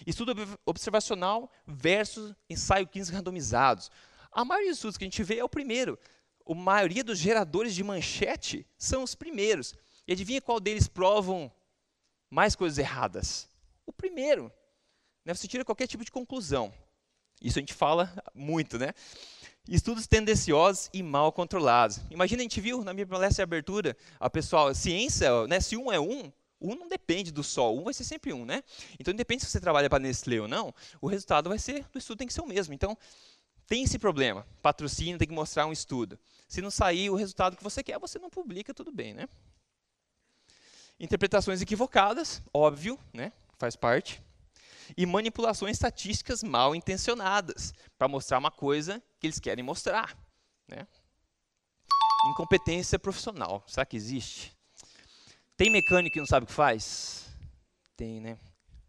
Estudo 0.07 0.35
observacional 0.65 1.51
versus 1.67 2.35
ensaio 2.51 2.87
clínico 2.87 3.15
randomizados. 3.15 3.91
A 4.33 4.45
maioria 4.45 4.71
dos 4.71 4.79
estudos 4.79 4.97
que 4.97 5.05
a 5.05 5.07
gente 5.07 5.23
vê 5.23 5.39
é 5.39 5.45
o 5.45 5.49
primeiro. 5.49 5.99
A 6.49 6.55
maioria 6.55 7.05
dos 7.05 7.19
geradores 7.19 7.75
de 7.75 7.83
manchete 7.85 8.67
são 8.77 9.03
os 9.03 9.15
primeiros. 9.15 9.75
E 10.07 10.13
adivinha 10.13 10.41
qual 10.41 10.61
deles 10.61 10.89
provam 10.89 11.51
mais 12.31 12.55
coisas 12.55 12.79
erradas? 12.79 13.49
O 13.87 13.93
primeiro. 13.93 14.53
Né? 15.27 15.35
Você 15.35 15.49
tira 15.49 15.65
qualquer 15.65 15.89
tipo 15.89 16.05
de 16.05 16.13
conclusão. 16.13 16.73
Isso 17.43 17.59
a 17.59 17.61
gente 17.61 17.75
fala 17.75 18.11
muito, 18.33 18.79
né? 18.79 18.95
Estudos 19.69 20.07
tendenciosos 20.07 20.89
e 20.93 21.03
mal 21.03 21.33
controlados. 21.33 22.01
Imagina, 22.09 22.41
a 22.41 22.45
gente 22.45 22.61
viu 22.61 22.85
na 22.85 22.95
minha 22.95 23.07
palestra 23.07 23.45
de 23.45 23.49
abertura, 23.49 23.97
a 24.21 24.31
pessoal, 24.31 24.73
ciência, 24.73 25.47
né, 25.49 25.59
se 25.59 25.77
um 25.77 25.91
é 25.91 25.99
um, 25.99 26.33
um 26.61 26.77
não 26.77 26.87
depende 26.87 27.33
do 27.33 27.43
sol, 27.43 27.77
um 27.77 27.83
vai 27.83 27.93
ser 27.93 28.05
sempre 28.05 28.33
um, 28.33 28.45
né? 28.45 28.63
Então, 29.01 29.13
independente 29.13 29.45
se 29.45 29.51
você 29.51 29.61
trabalha 29.61 29.91
para 29.91 29.99
Nestlé 29.99 30.41
ou 30.41 30.47
não, 30.47 30.73
o 31.01 31.09
resultado 31.09 31.49
vai 31.49 31.59
ser 31.59 31.85
do 31.93 31.99
estudo 31.99 32.19
tem 32.19 32.29
que 32.29 32.33
ser 32.33 32.43
o 32.43 32.47
mesmo. 32.47 32.73
Então, 32.73 32.97
tem 33.67 33.83
esse 33.83 33.99
problema. 33.99 34.47
Patrocínio 34.63 35.19
tem 35.19 35.27
que 35.27 35.35
mostrar 35.35 35.67
um 35.67 35.73
estudo. 35.73 36.17
Se 36.47 36.63
não 36.63 36.71
sair 36.71 37.11
o 37.11 37.17
resultado 37.17 37.57
que 37.57 37.65
você 37.65 37.83
quer, 37.83 37.99
você 37.99 38.21
não 38.21 38.31
publica, 38.31 38.73
tudo 38.73 38.93
bem, 38.93 39.13
né? 39.13 39.29
Interpretações 41.01 41.61
equivocadas, 41.61 42.41
óbvio, 42.55 42.97
né? 43.13 43.33
Faz 43.59 43.75
parte. 43.75 44.23
E 44.97 45.07
manipulações 45.07 45.77
estatísticas 45.77 46.43
mal 46.43 46.75
intencionadas 46.75 47.73
para 47.97 48.09
mostrar 48.09 48.39
uma 48.39 48.51
coisa 48.51 49.03
que 49.19 49.27
eles 49.27 49.41
querem 49.41 49.65
mostrar, 49.65 50.17
né? 50.69 50.87
Incompetência 52.31 52.99
profissional, 52.99 53.65
será 53.67 53.87
que 53.87 53.97
existe? 53.97 54.57
Tem 55.57 55.71
mecânico 55.71 56.15
que 56.15 56.21
não 56.21 56.27
sabe 56.27 56.45
o 56.45 56.47
que 56.47 56.53
faz? 56.53 57.27
Tem, 57.97 58.21
né? 58.21 58.39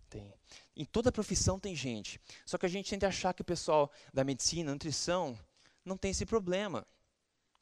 Tem. 0.10 0.33
Em 0.75 0.83
toda 0.86 1.12
profissão 1.12 1.60
tem 1.60 1.75
gente. 1.75 2.19
Só 2.45 2.57
que 2.57 2.65
a 2.65 2.69
gente 2.69 2.89
tende 2.89 3.05
a 3.05 3.10
achar 3.10 3.33
que 3.33 3.41
o 3.41 3.45
pessoal 3.45 3.91
da 4.13 4.23
medicina, 4.23 4.71
nutrição, 4.71 5.38
não 5.86 5.97
tem 5.97 6.12
esse 6.12 6.25
problema. 6.25 6.86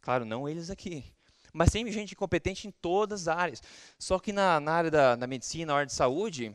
Claro, 0.01 0.25
não 0.25 0.49
eles 0.49 0.69
aqui. 0.69 1.05
Mas 1.53 1.71
tem 1.71 1.89
gente 1.91 2.15
competente 2.15 2.67
em 2.67 2.71
todas 2.71 3.27
as 3.27 3.37
áreas. 3.37 3.63
Só 3.97 4.19
que 4.19 4.33
na, 4.33 4.59
na 4.59 4.73
área 4.73 4.91
da, 4.91 5.15
da 5.15 5.27
medicina, 5.27 5.71
na 5.71 5.79
área 5.79 5.85
de 5.85 5.93
saúde, 5.93 6.53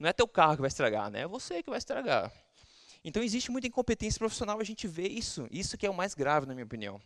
não 0.00 0.08
é 0.08 0.12
teu 0.12 0.26
carro 0.26 0.56
que 0.56 0.62
vai 0.62 0.68
estragar, 0.68 1.10
né? 1.10 1.20
É 1.20 1.28
você 1.28 1.62
que 1.62 1.70
vai 1.70 1.78
estragar. 1.78 2.32
Então 3.04 3.22
existe 3.22 3.50
muita 3.50 3.68
incompetência 3.68 4.18
profissional, 4.18 4.58
a 4.58 4.64
gente 4.64 4.88
vê 4.88 5.06
isso. 5.06 5.46
Isso 5.50 5.78
que 5.78 5.86
é 5.86 5.90
o 5.90 5.94
mais 5.94 6.14
grave, 6.14 6.46
na 6.46 6.54
minha 6.54 6.64
opinião 6.64 7.00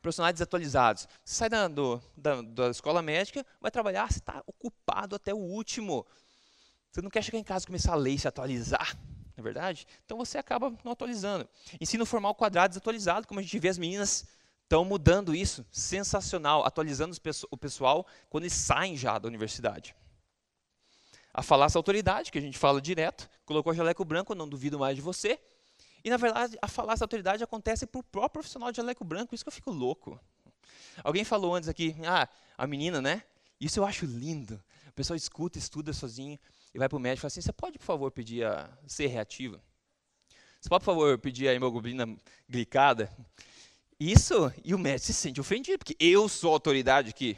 profissionais 0.00 0.34
desatualizados. 0.34 1.08
Você 1.24 1.34
sai 1.34 1.48
da, 1.48 1.68
do, 1.68 2.00
da, 2.16 2.40
da 2.42 2.70
escola 2.70 3.02
médica, 3.02 3.44
vai 3.60 3.70
trabalhar, 3.70 4.10
você 4.10 4.18
está 4.18 4.42
ocupado 4.46 5.16
até 5.16 5.34
o 5.34 5.38
último. 5.38 6.06
Você 6.90 7.02
não 7.02 7.10
quer 7.10 7.22
chegar 7.22 7.38
em 7.38 7.44
casa 7.44 7.64
e 7.64 7.66
começar 7.66 7.92
a 7.92 7.96
ler 7.96 8.12
e 8.12 8.18
se 8.18 8.28
atualizar, 8.28 8.96
não 9.36 9.38
é 9.38 9.42
verdade? 9.42 9.86
Então 10.04 10.16
você 10.16 10.38
acaba 10.38 10.72
não 10.84 10.92
atualizando. 10.92 11.48
Ensino 11.80 12.06
formal 12.06 12.34
quadrado 12.34 12.70
desatualizado, 12.70 13.26
como 13.26 13.40
a 13.40 13.42
gente 13.42 13.58
vê 13.58 13.68
as 13.68 13.78
meninas 13.78 14.26
estão 14.62 14.84
mudando 14.84 15.34
isso. 15.34 15.66
Sensacional, 15.70 16.64
atualizando 16.64 17.16
o 17.50 17.56
pessoal 17.56 18.06
quando 18.30 18.44
eles 18.44 18.54
saem 18.54 18.96
já 18.96 19.18
da 19.18 19.28
universidade. 19.28 19.94
A 21.32 21.42
falácia 21.42 21.78
autoridade, 21.78 22.32
que 22.32 22.38
a 22.38 22.40
gente 22.40 22.58
fala 22.58 22.80
direto, 22.80 23.28
colocou 23.44 23.74
jaleco 23.74 24.04
branco, 24.04 24.34
não 24.34 24.48
duvido 24.48 24.78
mais 24.78 24.96
de 24.96 25.02
você. 25.02 25.38
E, 26.02 26.10
na 26.10 26.16
verdade, 26.16 26.56
a 26.62 26.68
falácia 26.68 27.00
da 27.00 27.04
autoridade 27.04 27.42
acontece 27.42 27.86
por 27.86 28.02
próprio 28.02 28.40
profissional 28.40 28.70
de 28.70 28.76
jaleco 28.76 29.04
branco, 29.04 29.34
isso 29.34 29.44
que 29.44 29.48
eu 29.48 29.52
fico 29.52 29.70
louco. 29.70 30.18
Alguém 31.02 31.24
falou 31.24 31.54
antes 31.54 31.68
aqui, 31.68 31.94
ah, 32.06 32.28
a 32.56 32.66
menina, 32.66 33.00
né? 33.00 33.22
Isso 33.60 33.80
eu 33.80 33.84
acho 33.84 34.06
lindo. 34.06 34.62
O 34.88 34.92
pessoal 34.92 35.16
escuta, 35.16 35.58
estuda 35.58 35.92
sozinho 35.92 36.38
e 36.74 36.78
vai 36.78 36.88
para 36.88 36.96
o 36.96 37.00
médico 37.00 37.20
e 37.20 37.22
fala 37.22 37.28
assim, 37.28 37.40
você 37.40 37.52
pode, 37.52 37.78
por 37.78 37.84
favor, 37.84 38.10
pedir 38.10 38.44
a 38.44 38.68
ser 38.86 39.06
reativa? 39.06 39.62
Você 40.60 40.68
pode, 40.68 40.84
por 40.84 40.92
favor, 40.92 41.18
pedir 41.18 41.48
a 41.48 41.54
hemoglobina 41.54 42.16
glicada? 42.48 43.10
Isso, 43.98 44.52
e 44.64 44.74
o 44.74 44.78
médico 44.78 45.06
se 45.06 45.14
sente 45.14 45.40
ofendido, 45.40 45.78
porque 45.78 45.96
eu 46.00 46.28
sou 46.28 46.52
autoridade 46.52 47.10
aqui. 47.10 47.36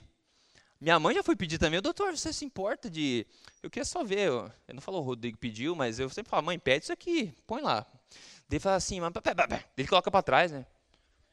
Minha 0.81 0.99
mãe 0.99 1.15
já 1.15 1.23
foi 1.23 1.37
pedir 1.37 1.59
também, 1.59 1.81
doutor, 1.81 2.17
você 2.17 2.33
se 2.33 2.43
importa 2.43 2.89
de... 2.89 3.27
Eu 3.63 3.69
queria 3.69 3.85
só 3.85 4.03
ver, 4.03 4.29
eu 4.29 4.51
não 4.73 4.81
falo 4.81 4.99
o 4.99 5.03
Rodrigo 5.03 5.37
pediu, 5.37 5.77
mas 5.77 5.99
eu 5.99 6.09
sempre 6.09 6.31
falo, 6.31 6.47
mãe, 6.47 6.59
pede 6.59 6.85
isso 6.85 6.93
aqui, 6.93 7.35
põe 7.47 7.61
lá. 7.61 7.87
Ele 8.51 8.59
fala 8.59 8.77
assim, 8.77 8.99
mas, 8.99 9.13
ele 9.77 9.87
coloca 9.87 10.11
para 10.11 10.23
trás, 10.23 10.51
né? 10.51 10.65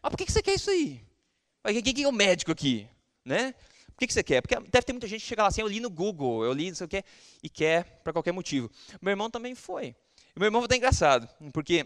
Mas 0.04 0.10
por 0.10 0.18
que, 0.18 0.26
que 0.26 0.32
você 0.34 0.44
quer 0.44 0.56
isso 0.56 0.70
aí? 0.70 1.02
Quem 1.64 2.04
é 2.04 2.08
o 2.08 2.12
médico 2.12 2.52
aqui? 2.52 2.90
Né? 3.24 3.54
Por 3.88 4.00
que, 4.00 4.08
que 4.08 4.14
você 4.14 4.22
quer? 4.22 4.42
Porque 4.42 4.56
deve 4.70 4.86
ter 4.86 4.92
muita 4.92 5.08
gente 5.08 5.22
que 5.22 5.28
chega 5.28 5.44
lá 5.44 5.48
assim, 5.48 5.62
eu 5.62 5.68
li 5.68 5.80
no 5.80 5.90
Google, 5.90 6.44
eu 6.44 6.52
li 6.52 6.68
não 6.68 6.76
sei 6.76 6.86
o 6.86 6.90
que, 6.90 7.04
e 7.42 7.50
quer 7.50 8.02
para 8.04 8.12
qualquer 8.12 8.34
motivo. 8.34 8.70
Meu 9.02 9.12
irmão 9.12 9.30
também 9.30 9.56
foi. 9.56 9.96
E 10.36 10.40
meu 10.40 10.48
irmão 10.48 10.62
foi 10.62 10.66
até 10.66 10.76
engraçado, 10.76 11.28
porque 11.54 11.74
ele 11.74 11.84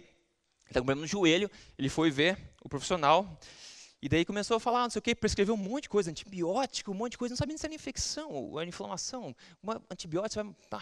está 0.68 0.80
com 0.80 0.86
problema 0.86 1.02
no 1.02 1.08
joelho, 1.08 1.50
ele 1.78 1.90
foi 1.90 2.10
ver 2.10 2.38
o 2.64 2.68
profissional, 2.68 3.40
e 4.02 4.10
daí 4.10 4.26
começou 4.26 4.58
a 4.58 4.60
falar, 4.60 4.84
não 4.84 4.90
sei 4.90 5.00
o 5.00 5.02
que, 5.02 5.14
prescreveu 5.14 5.54
um 5.54 5.58
monte 5.58 5.84
de 5.84 5.90
coisa, 5.90 6.10
antibiótico, 6.10 6.92
um 6.92 6.96
monte 6.96 7.12
de 7.12 7.18
coisa, 7.18 7.34
não 7.34 7.38
sabia 7.38 7.58
se 7.58 7.66
era 7.66 7.76
infecção, 7.76 8.32
ou 8.32 8.64
inflamação, 8.64 9.36
uma 9.62 9.82
antibiótico, 9.90 10.56
vai... 10.70 10.82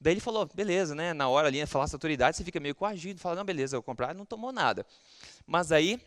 Daí 0.00 0.12
ele 0.12 0.20
falou, 0.20 0.46
beleza, 0.54 0.94
né? 0.94 1.14
Na 1.14 1.28
hora 1.28 1.48
ali, 1.48 1.64
falar 1.66 1.86
essa 1.86 1.96
autoridade, 1.96 2.36
você 2.36 2.44
fica 2.44 2.60
meio 2.60 2.74
coagido, 2.74 3.20
fala, 3.20 3.36
não, 3.36 3.44
beleza, 3.44 3.76
eu 3.76 3.80
vou 3.80 3.84
comprar, 3.84 4.14
não 4.14 4.26
tomou 4.26 4.52
nada. 4.52 4.86
Mas 5.46 5.72
aí, 5.72 6.00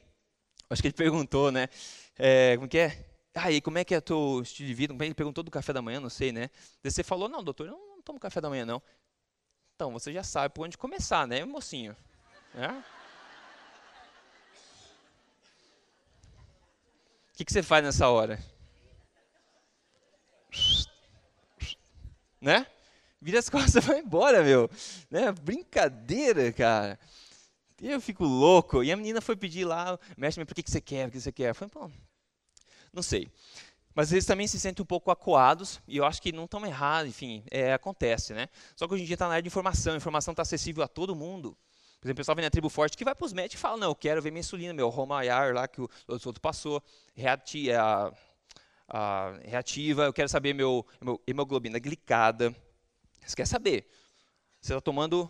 acho 0.69 0.81
que 0.81 0.87
ele 0.87 0.93
perguntou, 0.93 1.51
né? 1.51 1.67
É, 2.17 2.55
como 2.55 2.69
que 2.69 2.77
é? 2.77 3.05
Ah, 3.33 3.51
e 3.51 3.61
como 3.61 3.77
é 3.77 3.83
que 3.83 3.95
é 3.95 3.97
o 3.97 4.01
teu 4.01 4.41
estilo 4.43 4.67
de 4.67 4.73
vida? 4.73 5.05
Ele 5.05 5.13
perguntou 5.13 5.43
do 5.43 5.51
café 5.51 5.73
da 5.73 5.81
manhã, 5.81 5.99
não 5.99 6.09
sei, 6.09 6.31
né? 6.31 6.49
Daí 6.83 6.91
você 6.91 7.03
falou, 7.03 7.27
não, 7.27 7.43
doutor, 7.43 7.67
eu 7.67 7.73
não 7.73 8.01
tomo 8.01 8.19
café 8.19 8.39
da 8.39 8.49
manhã, 8.49 8.65
não. 8.65 8.81
Então, 9.75 9.91
você 9.91 10.13
já 10.13 10.23
sabe 10.23 10.53
por 10.53 10.65
onde 10.65 10.77
começar, 10.77 11.27
né, 11.27 11.43
mocinho? 11.45 11.95
É? 12.53 12.98
Que, 17.39 17.45
que 17.45 17.53
você 17.53 17.63
faz 17.63 17.81
nessa 17.81 18.09
hora? 18.09 18.37
Né? 22.41 22.67
Vira 23.21 23.39
as 23.39 23.49
costas 23.49 23.85
vai 23.85 23.99
embora, 23.99 24.43
meu. 24.43 24.69
Né? 25.09 25.31
Brincadeira, 25.31 26.51
cara. 26.51 26.99
Eu 27.81 28.01
fico 28.01 28.25
louco. 28.25 28.83
E 28.83 28.91
a 28.91 28.97
menina 28.97 29.21
foi 29.21 29.37
pedir 29.37 29.63
lá, 29.63 29.97
mestre, 30.17 30.43
por 30.43 30.53
que, 30.53 30.61
que 30.61 30.69
você 30.69 30.81
quer? 30.81 31.07
O 31.07 31.11
que 31.11 31.21
você 31.21 31.31
quer? 31.31 31.51
Eu 31.51 31.55
falei, 31.55 31.69
pô, 31.69 31.89
não 32.91 33.01
sei. 33.01 33.31
Mas 33.95 34.11
eles 34.11 34.25
também 34.25 34.45
se 34.45 34.59
sentem 34.59 34.83
um 34.83 34.85
pouco 34.85 35.09
acuados, 35.09 35.81
e 35.87 35.95
eu 35.95 36.05
acho 36.05 36.21
que 36.21 36.33
não 36.33 36.43
estão 36.43 36.65
errados, 36.65 37.09
enfim, 37.09 37.43
é, 37.49 37.71
acontece, 37.71 38.33
né? 38.33 38.49
Só 38.75 38.85
que 38.85 38.93
hoje 38.93 39.03
em 39.03 39.05
dia 39.05 39.15
está 39.15 39.27
na 39.27 39.35
área 39.35 39.43
de 39.43 39.47
informação, 39.47 39.93
a 39.93 39.97
informação 39.97 40.33
está 40.33 40.41
acessível 40.41 40.83
a 40.83 40.87
todo 40.89 41.15
mundo. 41.15 41.57
Por 41.99 42.07
exemplo, 42.07 42.19
o 42.19 42.21
pessoal 42.21 42.35
vem 42.35 42.45
na 42.45 42.49
tribo 42.49 42.69
forte 42.69 42.97
que 42.97 43.03
vai 43.03 43.13
para 43.13 43.25
os 43.25 43.33
médicos 43.33 43.59
e 43.59 43.61
fala, 43.61 43.75
não, 43.75 43.89
eu 43.89 43.95
quero 43.95 44.21
ver 44.21 44.31
minha 44.31 44.39
insulina, 44.39 44.73
meu 44.73 44.87
Romayar 44.87 45.53
lá 45.53 45.67
que 45.67 45.81
o 45.81 45.89
outro 46.07 46.39
passou, 46.39 46.81
reati 47.13 47.71
a, 47.73 48.13
a, 48.87 49.37
reativa, 49.43 50.03
eu 50.05 50.13
quero 50.13 50.29
saber 50.29 50.53
meu, 50.53 50.85
meu 51.01 51.21
hemoglobina 51.27 51.77
glicada. 51.77 52.55
Você 53.25 53.35
quer 53.35 53.45
saber? 53.45 53.85
Você 54.61 54.71
está 54.71 54.79
tomando 54.79 55.29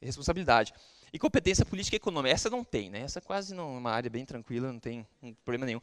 responsabilidade. 0.00 0.72
E 1.12 1.18
competência 1.18 1.64
política 1.66 1.96
e 1.96 1.98
econômica, 1.98 2.34
essa 2.34 2.48
não 2.48 2.64
tem, 2.64 2.88
né? 2.88 3.00
Essa 3.00 3.18
é 3.18 3.22
quase 3.22 3.54
não, 3.54 3.76
uma 3.76 3.90
área 3.90 4.08
bem 4.08 4.24
tranquila, 4.24 4.72
não 4.72 4.80
tem 4.80 5.06
problema 5.44 5.66
nenhum. 5.66 5.80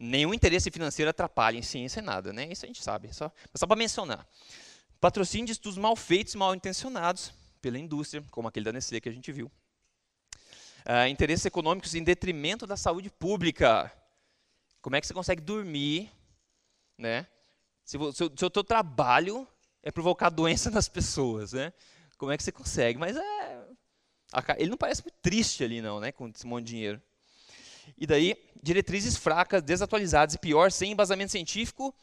Nenhum 0.00 0.34
interesse 0.34 0.68
financeiro 0.70 1.10
atrapalha 1.10 1.58
em 1.58 1.62
ciência 1.62 2.02
nada, 2.02 2.32
né? 2.32 2.48
Isso 2.50 2.64
a 2.64 2.68
gente 2.68 2.82
sabe, 2.82 3.14
só, 3.14 3.30
só 3.54 3.66
para 3.68 3.76
mencionar. 3.76 4.26
Patrocínio 5.00 5.46
de 5.46 5.52
estudos 5.52 5.78
mal 5.78 5.94
feitos, 5.94 6.34
mal 6.34 6.54
intencionados 6.56 7.32
pela 7.60 7.78
indústria, 7.78 8.24
como 8.30 8.48
aquele 8.48 8.64
da 8.64 8.72
Nestlé 8.72 9.00
que 9.00 9.08
a 9.08 9.12
gente 9.12 9.30
viu. 9.32 9.50
Uh, 10.80 11.06
interesses 11.08 11.44
econômicos 11.44 11.94
em 11.94 12.02
detrimento 12.02 12.66
da 12.66 12.76
saúde 12.76 13.10
pública. 13.10 13.92
Como 14.80 14.96
é 14.96 15.00
que 15.00 15.06
você 15.06 15.14
consegue 15.14 15.42
dormir, 15.42 16.10
né? 16.96 17.26
Se 17.84 17.98
o 17.98 18.12
seu, 18.12 18.50
trabalho 18.64 19.46
é 19.82 19.90
provocar 19.90 20.30
doença 20.30 20.70
nas 20.70 20.88
pessoas, 20.88 21.52
né? 21.52 21.72
Como 22.16 22.32
é 22.32 22.36
que 22.36 22.42
você 22.42 22.52
consegue? 22.52 22.98
Mas 22.98 23.16
é, 23.16 23.68
ele 24.58 24.70
não 24.70 24.76
parece 24.76 25.02
muito 25.02 25.18
triste 25.20 25.64
ali 25.64 25.82
não, 25.82 26.00
né? 26.00 26.12
Com 26.12 26.28
esse 26.28 26.46
monte 26.46 26.66
de 26.66 26.72
dinheiro. 26.72 27.02
E 27.96 28.06
daí, 28.06 28.36
diretrizes 28.62 29.16
fracas, 29.16 29.62
desatualizadas 29.62 30.34
e 30.34 30.38
pior, 30.38 30.70
sem 30.70 30.92
embasamento 30.92 31.32
científico. 31.32 31.94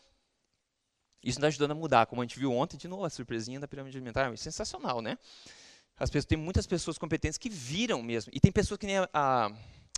Isso 1.28 1.40
está 1.40 1.48
ajudando 1.48 1.72
a 1.72 1.76
mudar, 1.76 2.06
como 2.06 2.22
a 2.22 2.26
gente 2.26 2.40
viu 2.40 2.54
ontem, 2.54 2.78
de 2.78 2.88
novo, 2.88 3.04
a 3.04 3.10
surpresinha 3.10 3.60
da 3.60 3.68
pirâmide 3.68 3.98
alimentar. 3.98 4.36
Sensacional, 4.38 5.02
né? 5.02 5.18
As 5.98 6.10
pessoas, 6.10 6.26
tem 6.26 6.38
muitas 6.38 6.66
pessoas 6.66 6.98
competentes 6.98 7.38
que 7.38 7.50
viram 7.50 8.02
mesmo. 8.02 8.32
E 8.34 8.40
tem 8.40 8.50
pessoas 8.50 8.78
que 8.78 8.86
nem 8.86 9.00
a, 9.00 9.10
a 9.14 9.52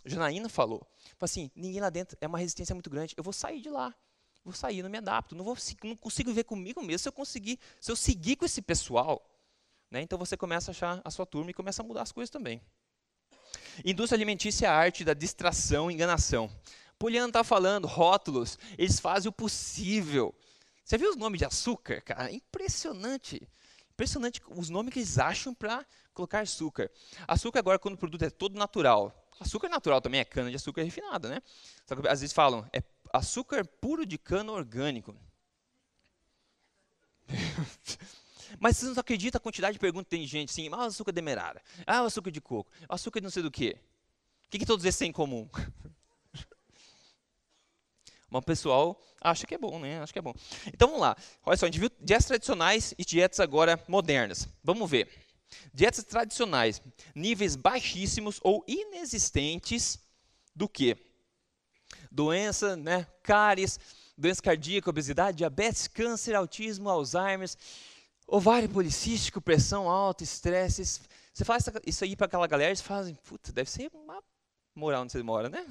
Janaína 0.03 0.49
falou. 0.49 0.79
Falou 1.19 1.25
assim, 1.25 1.51
ninguém 1.55 1.81
lá 1.81 1.91
dentro, 1.91 2.17
é 2.19 2.25
uma 2.25 2.39
resistência 2.39 2.73
muito 2.73 2.89
grande. 2.89 3.13
Eu 3.15 3.23
vou 3.23 3.31
sair 3.31 3.61
de 3.61 3.69
lá. 3.69 3.93
Vou 4.43 4.55
sair, 4.55 4.81
não 4.81 4.89
me 4.89 4.97
adapto. 4.97 5.35
Não, 5.35 5.45
vou, 5.45 5.55
não 5.83 5.95
consigo 5.95 6.33
ver 6.33 6.45
comigo 6.45 6.81
mesmo 6.81 6.97
se 6.97 7.07
eu 7.09 7.13
conseguir, 7.13 7.59
se 7.79 7.91
eu 7.91 7.95
seguir 7.95 8.35
com 8.35 8.45
esse 8.45 8.63
pessoal. 8.63 9.23
Né? 9.91 10.01
Então 10.01 10.17
você 10.17 10.35
começa 10.35 10.71
a 10.71 10.73
achar 10.73 10.99
a 11.05 11.11
sua 11.11 11.27
turma 11.27 11.51
e 11.51 11.53
começa 11.53 11.83
a 11.83 11.85
mudar 11.85 12.01
as 12.01 12.11
coisas 12.11 12.31
também. 12.31 12.59
Indústria 13.85 14.17
alimentícia 14.17 14.65
é 14.65 14.69
a 14.69 14.73
arte 14.73 15.03
da 15.05 15.13
distração 15.13 15.91
e 15.91 15.93
enganação. 15.93 16.49
Poliana 16.97 17.27
está 17.27 17.43
falando, 17.43 17.85
rótulos, 17.85 18.57
eles 18.79 18.99
fazem 18.99 19.29
o 19.29 19.31
possível. 19.31 20.33
Você 20.89 20.97
viu 20.97 21.11
os 21.11 21.15
nomes 21.15 21.37
de 21.37 21.45
açúcar, 21.45 22.01
cara? 22.01 22.31
Impressionante. 22.31 23.47
Impressionante 23.91 24.41
os 24.47 24.71
nomes 24.71 24.91
que 24.91 24.97
eles 24.97 25.19
acham 25.19 25.53
para 25.53 25.85
colocar 26.15 26.39
açúcar. 26.39 26.89
Açúcar 27.27 27.59
agora, 27.59 27.77
quando 27.77 27.93
o 27.93 27.97
produto 27.97 28.23
é 28.23 28.29
todo 28.31 28.57
natural. 28.57 29.29
Açúcar 29.39 29.69
natural 29.69 30.01
também 30.01 30.19
é 30.19 30.25
cana 30.25 30.49
de 30.49 30.55
açúcar 30.55 30.81
refinada, 30.81 31.29
né? 31.29 31.43
Só 31.85 31.95
que 31.95 32.07
às 32.07 32.21
vezes 32.21 32.33
falam, 32.33 32.67
é 32.73 32.81
açúcar 33.13 33.63
puro 33.67 34.03
de 34.03 34.17
cana 34.17 34.51
orgânico. 34.51 35.15
Mas 38.59 38.77
você 38.77 38.87
não 38.87 38.93
acredita 38.97 39.37
a 39.37 39.41
quantidade 39.41 39.73
de 39.73 39.79
perguntas 39.79 40.05
que 40.05 40.17
tem 40.17 40.25
gente 40.25 40.49
assim, 40.49 40.69
ah, 40.73 40.85
açúcar 40.85 41.11
demerara, 41.11 41.61
ah, 41.85 41.99
açúcar 41.99 42.31
de 42.31 42.41
coco, 42.41 42.71
açúcar 42.89 43.19
de 43.19 43.25
não 43.25 43.31
sei 43.31 43.43
do 43.43 43.51
quê. 43.51 43.77
O 44.47 44.49
que, 44.49 44.57
que 44.57 44.65
todos 44.65 44.83
esses 44.83 44.97
têm 44.97 45.09
em 45.09 45.13
comum? 45.13 45.47
Mas 48.29 48.41
o 48.41 48.45
pessoal 48.45 49.01
acha 49.21 49.47
que 49.47 49.55
é 49.55 49.57
bom, 49.57 49.79
né? 49.79 49.99
Acha 50.01 50.13
que 50.13 50.19
é 50.19 50.21
bom. 50.21 50.33
Então 50.67 50.89
vamos 50.89 51.01
lá. 51.01 51.15
Olha 51.45 51.57
só, 51.57 51.65
a 51.65 51.69
gente 51.69 51.79
viu 51.79 51.89
dietas 51.99 52.25
tradicionais 52.25 52.93
e 52.97 53.03
dietas 53.03 53.39
agora 53.39 53.83
modernas. 53.87 54.47
Vamos 54.63 54.89
ver. 54.89 55.09
Dietas 55.73 56.03
tradicionais, 56.03 56.81
níveis 57.15 57.55
baixíssimos 57.55 58.39
ou 58.43 58.63
inexistentes 58.67 59.99
do 60.55 60.69
que? 60.69 60.95
Doença, 62.11 62.75
né? 62.75 63.07
Cáries, 63.23 63.79
doença 64.15 64.41
cardíaca, 64.41 64.89
obesidade, 64.89 65.37
diabetes, 65.37 65.87
câncer, 65.87 66.35
autismo, 66.35 66.89
Alzheimer, 66.89 67.49
ovário 68.27 68.69
policístico, 68.69 69.41
pressão 69.41 69.89
alta, 69.89 70.23
estresse. 70.23 71.01
Você 71.33 71.43
faz 71.43 71.65
isso 71.85 72.03
aí 72.03 72.15
para 72.15 72.27
aquela 72.27 72.45
galera, 72.45 72.69
eles 72.69 72.81
fazem, 72.81 73.15
puta, 73.15 73.51
deve 73.51 73.69
ser 73.71 73.89
uma 73.93 74.21
moral 74.75 75.03
onde 75.03 75.13
você 75.13 75.23
mora, 75.23 75.49
né? 75.49 75.65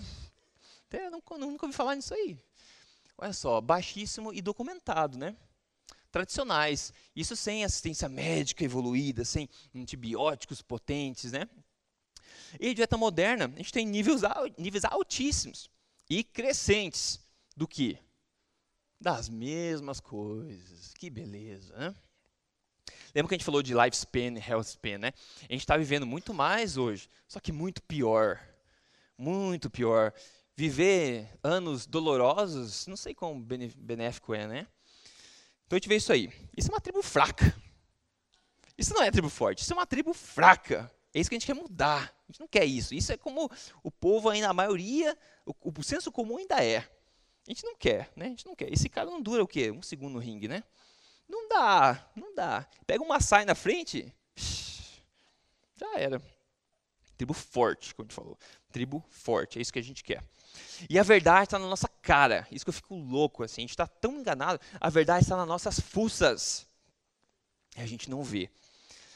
Até 0.88 1.11
nunca, 1.11 1.38
nunca 1.38 1.66
ouvi 1.66 1.77
falar 1.77 1.94
nisso 1.94 2.14
aí. 2.14 2.38
Olha 3.18 3.33
só, 3.33 3.61
baixíssimo 3.61 4.33
e 4.33 4.40
documentado, 4.40 5.18
né? 5.18 5.37
Tradicionais, 6.11 6.92
isso 7.14 7.35
sem 7.35 7.64
assistência 7.64 8.09
médica 8.09 8.64
evoluída, 8.64 9.24
sem 9.24 9.48
antibióticos 9.74 10.62
potentes, 10.62 11.33
né? 11.33 11.48
E 12.61 12.72
dieta 12.72 12.96
moderna, 12.96 13.46
a 13.46 13.59
gente 13.59 13.72
tem 13.72 13.85
níveis, 13.85 14.22
níveis 14.57 14.85
altíssimos 14.85 15.68
e 16.09 16.22
crescentes 16.22 17.20
do 17.57 17.66
que? 17.66 17.98
Das 19.00 19.28
mesmas 19.28 20.00
coisas. 20.00 20.94
Que 20.94 21.11
beleza, 21.11 21.76
né? 21.76 21.94
Lembra 23.14 23.28
que 23.28 23.35
a 23.35 23.38
gente 23.38 23.44
falou 23.44 23.62
de 23.62 23.74
lifespan, 23.74 24.38
health 24.38 24.64
span, 24.64 24.98
né? 24.98 25.12
A 25.40 25.52
gente 25.52 25.61
está 25.61 25.76
vivendo 25.76 26.07
muito 26.07 26.33
mais 26.33 26.76
hoje, 26.76 27.11
só 27.26 27.40
que 27.40 27.52
muito 27.52 27.83
pior. 27.83 28.40
Muito 29.16 29.68
pior. 29.68 30.14
Viver 30.59 31.31
anos 31.40 31.87
dolorosos, 31.87 32.88
não 32.88 32.97
sei 32.97 33.14
quão 33.14 33.40
benéfico 33.40 34.35
é, 34.35 34.44
né? 34.44 34.66
Então 35.64 35.77
a 35.77 35.79
gente 35.79 35.88
vê 35.88 35.94
isso 35.94 36.12
aí. 36.12 36.33
Isso 36.57 36.68
é 36.68 36.75
uma 36.75 36.81
tribo 36.81 37.01
fraca. 37.01 37.55
Isso 38.77 38.92
não 38.92 39.01
é 39.01 39.09
tribo 39.09 39.29
forte, 39.29 39.62
isso 39.62 39.73
é 39.73 39.77
uma 39.77 39.87
tribo 39.87 40.12
fraca. 40.12 40.92
É 41.14 41.21
isso 41.21 41.31
que 41.31 41.37
a 41.37 41.38
gente 41.38 41.47
quer 41.47 41.55
mudar. 41.55 42.12
A 42.25 42.33
gente 42.33 42.40
não 42.40 42.49
quer 42.49 42.64
isso. 42.64 42.92
Isso 42.92 43.12
é 43.12 43.16
como 43.16 43.49
o 43.85 43.90
povo 43.92 44.29
ainda, 44.29 44.49
a 44.49 44.53
maioria, 44.53 45.16
o, 45.47 45.55
o 45.79 45.83
senso 45.85 46.11
comum 46.11 46.38
ainda 46.38 46.61
é. 46.61 46.79
A 46.79 47.51
gente 47.51 47.62
não 47.62 47.77
quer, 47.77 48.11
né? 48.16 48.27
A 48.27 48.31
gente 48.31 48.44
não 48.44 48.57
quer. 48.57 48.73
Esse 48.73 48.88
cara 48.88 49.09
não 49.09 49.23
dura 49.23 49.44
o 49.44 49.47
quê? 49.47 49.71
Um 49.71 49.81
segundo 49.81 50.14
no 50.14 50.18
ringue, 50.18 50.49
né? 50.49 50.64
Não 51.29 51.49
dá, 51.49 52.11
não 52.16 52.35
dá. 52.35 52.66
Pega 52.85 53.05
uma 53.05 53.21
saia 53.21 53.47
na 53.47 53.55
frente, 53.55 54.12
já 55.77 55.97
era. 55.97 56.21
Tribo 57.16 57.33
forte, 57.33 57.94
como 57.94 58.07
a 58.07 58.09
gente 58.09 58.16
falou. 58.16 58.37
Tribo 58.73 59.05
forte, 59.09 59.61
é 59.61 59.62
isso 59.62 59.73
que 59.73 59.79
a 59.79 59.83
gente 59.83 60.03
quer. 60.03 60.21
E 60.88 60.99
a 60.99 61.03
verdade 61.03 61.44
está 61.44 61.59
na 61.59 61.66
nossa 61.66 61.88
cara. 62.03 62.47
Isso 62.51 62.64
que 62.64 62.71
eu 62.71 62.75
fico 62.75 62.94
louco, 62.94 63.42
assim. 63.42 63.61
A 63.61 63.64
gente 63.64 63.71
está 63.71 63.87
tão 63.87 64.21
enganado. 64.21 64.61
A 64.81 64.90
verdade 64.90 65.25
está 65.25 65.37
nas 65.37 65.49
nossas 65.49 65.81
fuças. 65.81 66.66
E 67.77 67.81
a 67.81 67.87
gente 67.87 68.11
não 68.11 68.23
vê. 68.23 68.51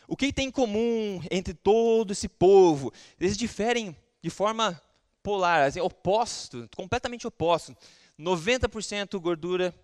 O 0.06 0.16
que 0.16 0.32
tem 0.32 0.48
em 0.48 0.50
comum 0.50 1.20
entre 1.30 1.54
todo 1.54 2.12
esse 2.12 2.28
povo? 2.28 2.92
Eles 3.18 3.36
diferem 3.36 3.96
de 4.20 4.30
forma 4.30 4.80
polar, 5.22 5.62
assim, 5.62 5.80
oposto, 5.80 6.68
completamente 6.76 7.26
oposto. 7.26 7.76
90% 8.18 9.18
gordura, 9.18 9.74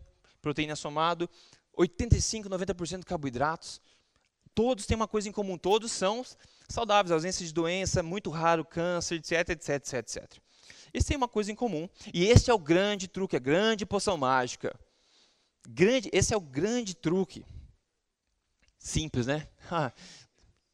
proteína 0.42 0.76
somado, 0.76 1.28
85, 1.76 2.48
90% 2.48 2.98
de 3.00 3.06
carboidratos. 3.06 3.80
Todos 4.54 4.86
têm 4.86 4.96
uma 4.96 5.08
coisa 5.08 5.28
em 5.28 5.32
comum, 5.32 5.56
todos 5.56 5.92
são 5.92 6.24
saudáveis, 6.68 7.12
ausência 7.12 7.46
de 7.46 7.52
doença, 7.52 8.02
muito 8.02 8.30
raro 8.30 8.64
câncer, 8.64 9.16
etc, 9.16 9.50
etc, 9.50 9.68
etc, 9.68 9.94
etc. 9.94 10.42
Eles 10.92 11.04
têm 11.04 11.16
uma 11.16 11.28
coisa 11.28 11.52
em 11.52 11.54
comum. 11.54 11.88
E 12.12 12.26
esse 12.26 12.50
é 12.50 12.54
o 12.54 12.58
grande 12.58 13.08
truque, 13.08 13.36
a 13.36 13.40
grande 13.40 13.84
poção 13.84 14.16
mágica. 14.16 14.78
Grande, 15.68 16.08
esse 16.12 16.32
é 16.32 16.36
o 16.36 16.40
grande 16.40 16.94
truque. 16.94 17.44
Simples, 18.78 19.26
né? 19.26 19.48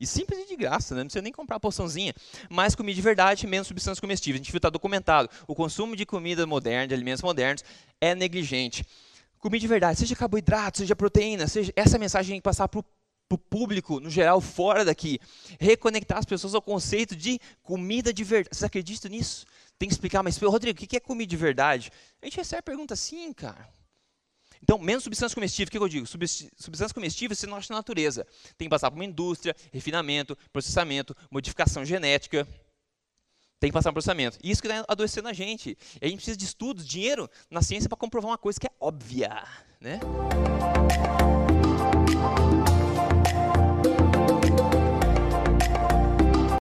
E 0.01 0.07
simples 0.07 0.41
e 0.41 0.49
de 0.49 0.57
graça, 0.57 0.95
né? 0.95 1.01
não 1.01 1.07
precisa 1.07 1.23
nem 1.23 1.33
comprar 1.33 1.57
a 1.57 1.61
poçãozinha. 1.61 2.13
Mais 2.51 2.75
comida 2.75 2.95
de 2.95 3.01
verdade, 3.01 3.47
menos 3.47 3.69
substâncias 3.69 4.01
comestíveis. 4.01 4.41
A 4.41 4.43
gente 4.43 4.53
viu, 4.53 4.59
está 4.59 4.69
documentado. 4.69 5.31
O 5.47 5.55
consumo 5.55 5.95
de 5.95 6.05
comida 6.05 6.47
moderna, 6.47 6.89
de 6.89 6.95
alimentos 6.95 7.23
modernos, 7.23 7.65
é 8.01 8.15
negligente. 8.15 8.85
Comida 9.39 9.61
de 9.61 9.69
verdade, 9.69 9.99
seja 10.01 10.17
carboidrato, 10.17 10.79
seja 10.79 10.97
proteína, 10.97 11.47
seja 11.47 11.73
essa 11.77 11.97
mensagem 11.97 12.33
tem 12.33 12.41
que 12.41 12.45
passar 12.45 12.67
para 12.67 12.81
o 12.81 13.39
público, 13.39 14.01
no 14.01 14.11
geral, 14.11 14.41
fora 14.41 14.85
daqui. 14.85 15.19
Reconectar 15.61 16.19
as 16.19 16.25
pessoas 16.25 16.55
ao 16.55 16.63
conceito 16.63 17.15
de 17.15 17.39
comida 17.63 18.13
de 18.13 18.25
verdade. 18.25 18.55
Vocês 18.55 18.65
acreditam 18.65 19.11
nisso? 19.11 19.47
Tem 19.85 19.89
que 19.91 19.97
explicar, 19.97 20.23
mas, 20.23 20.39
Rodrigo, 20.39 20.83
o 20.83 20.87
que 20.87 20.97
é 20.97 21.01
comida 21.01 21.29
de 21.29 21.37
verdade? 21.37 21.93
A 22.23 22.25
gente 22.25 22.39
recebe 22.39 22.61
a 22.61 22.63
pergunta 22.63 22.95
assim, 22.95 23.31
cara. 23.35 23.69
Então, 24.63 24.79
menos 24.79 25.05
substância 25.05 25.35
comestível, 25.35 25.69
o 25.69 25.71
que 25.71 25.77
eu 25.77 25.89
digo? 25.89 26.07
Substância 26.07 26.95
comestível 26.95 27.37
acha 27.55 27.71
na 27.71 27.81
natureza. 27.81 28.27
Tem 28.57 28.67
que 28.67 28.71
passar 28.71 28.91
por 28.91 28.97
uma 28.97 29.05
indústria, 29.05 29.55
refinamento, 29.71 30.39
processamento, 30.51 31.15
modificação 31.31 31.85
genética. 31.85 32.49
Tem 33.61 33.69
que 33.69 33.75
passar 33.75 33.91
por 33.91 33.97
processamento. 33.97 34.39
E 34.43 34.51
isso 34.51 34.63
que 34.63 34.69
está 34.69 34.87
adoecendo 34.89 35.29
a 35.29 35.35
gente. 35.35 35.77
E 36.01 36.07
a 36.07 36.09
gente 36.09 36.17
precisa 36.17 36.39
de 36.39 36.47
estudos, 36.47 36.89
dinheiro 36.89 37.29
na 37.51 37.61
ciência 37.61 37.87
para 37.87 37.99
comprovar 37.99 38.31
uma 38.31 38.39
coisa 38.39 38.59
que 38.59 38.67
é 38.67 38.71
óbvia. 38.81 39.45
Né? 39.83 40.01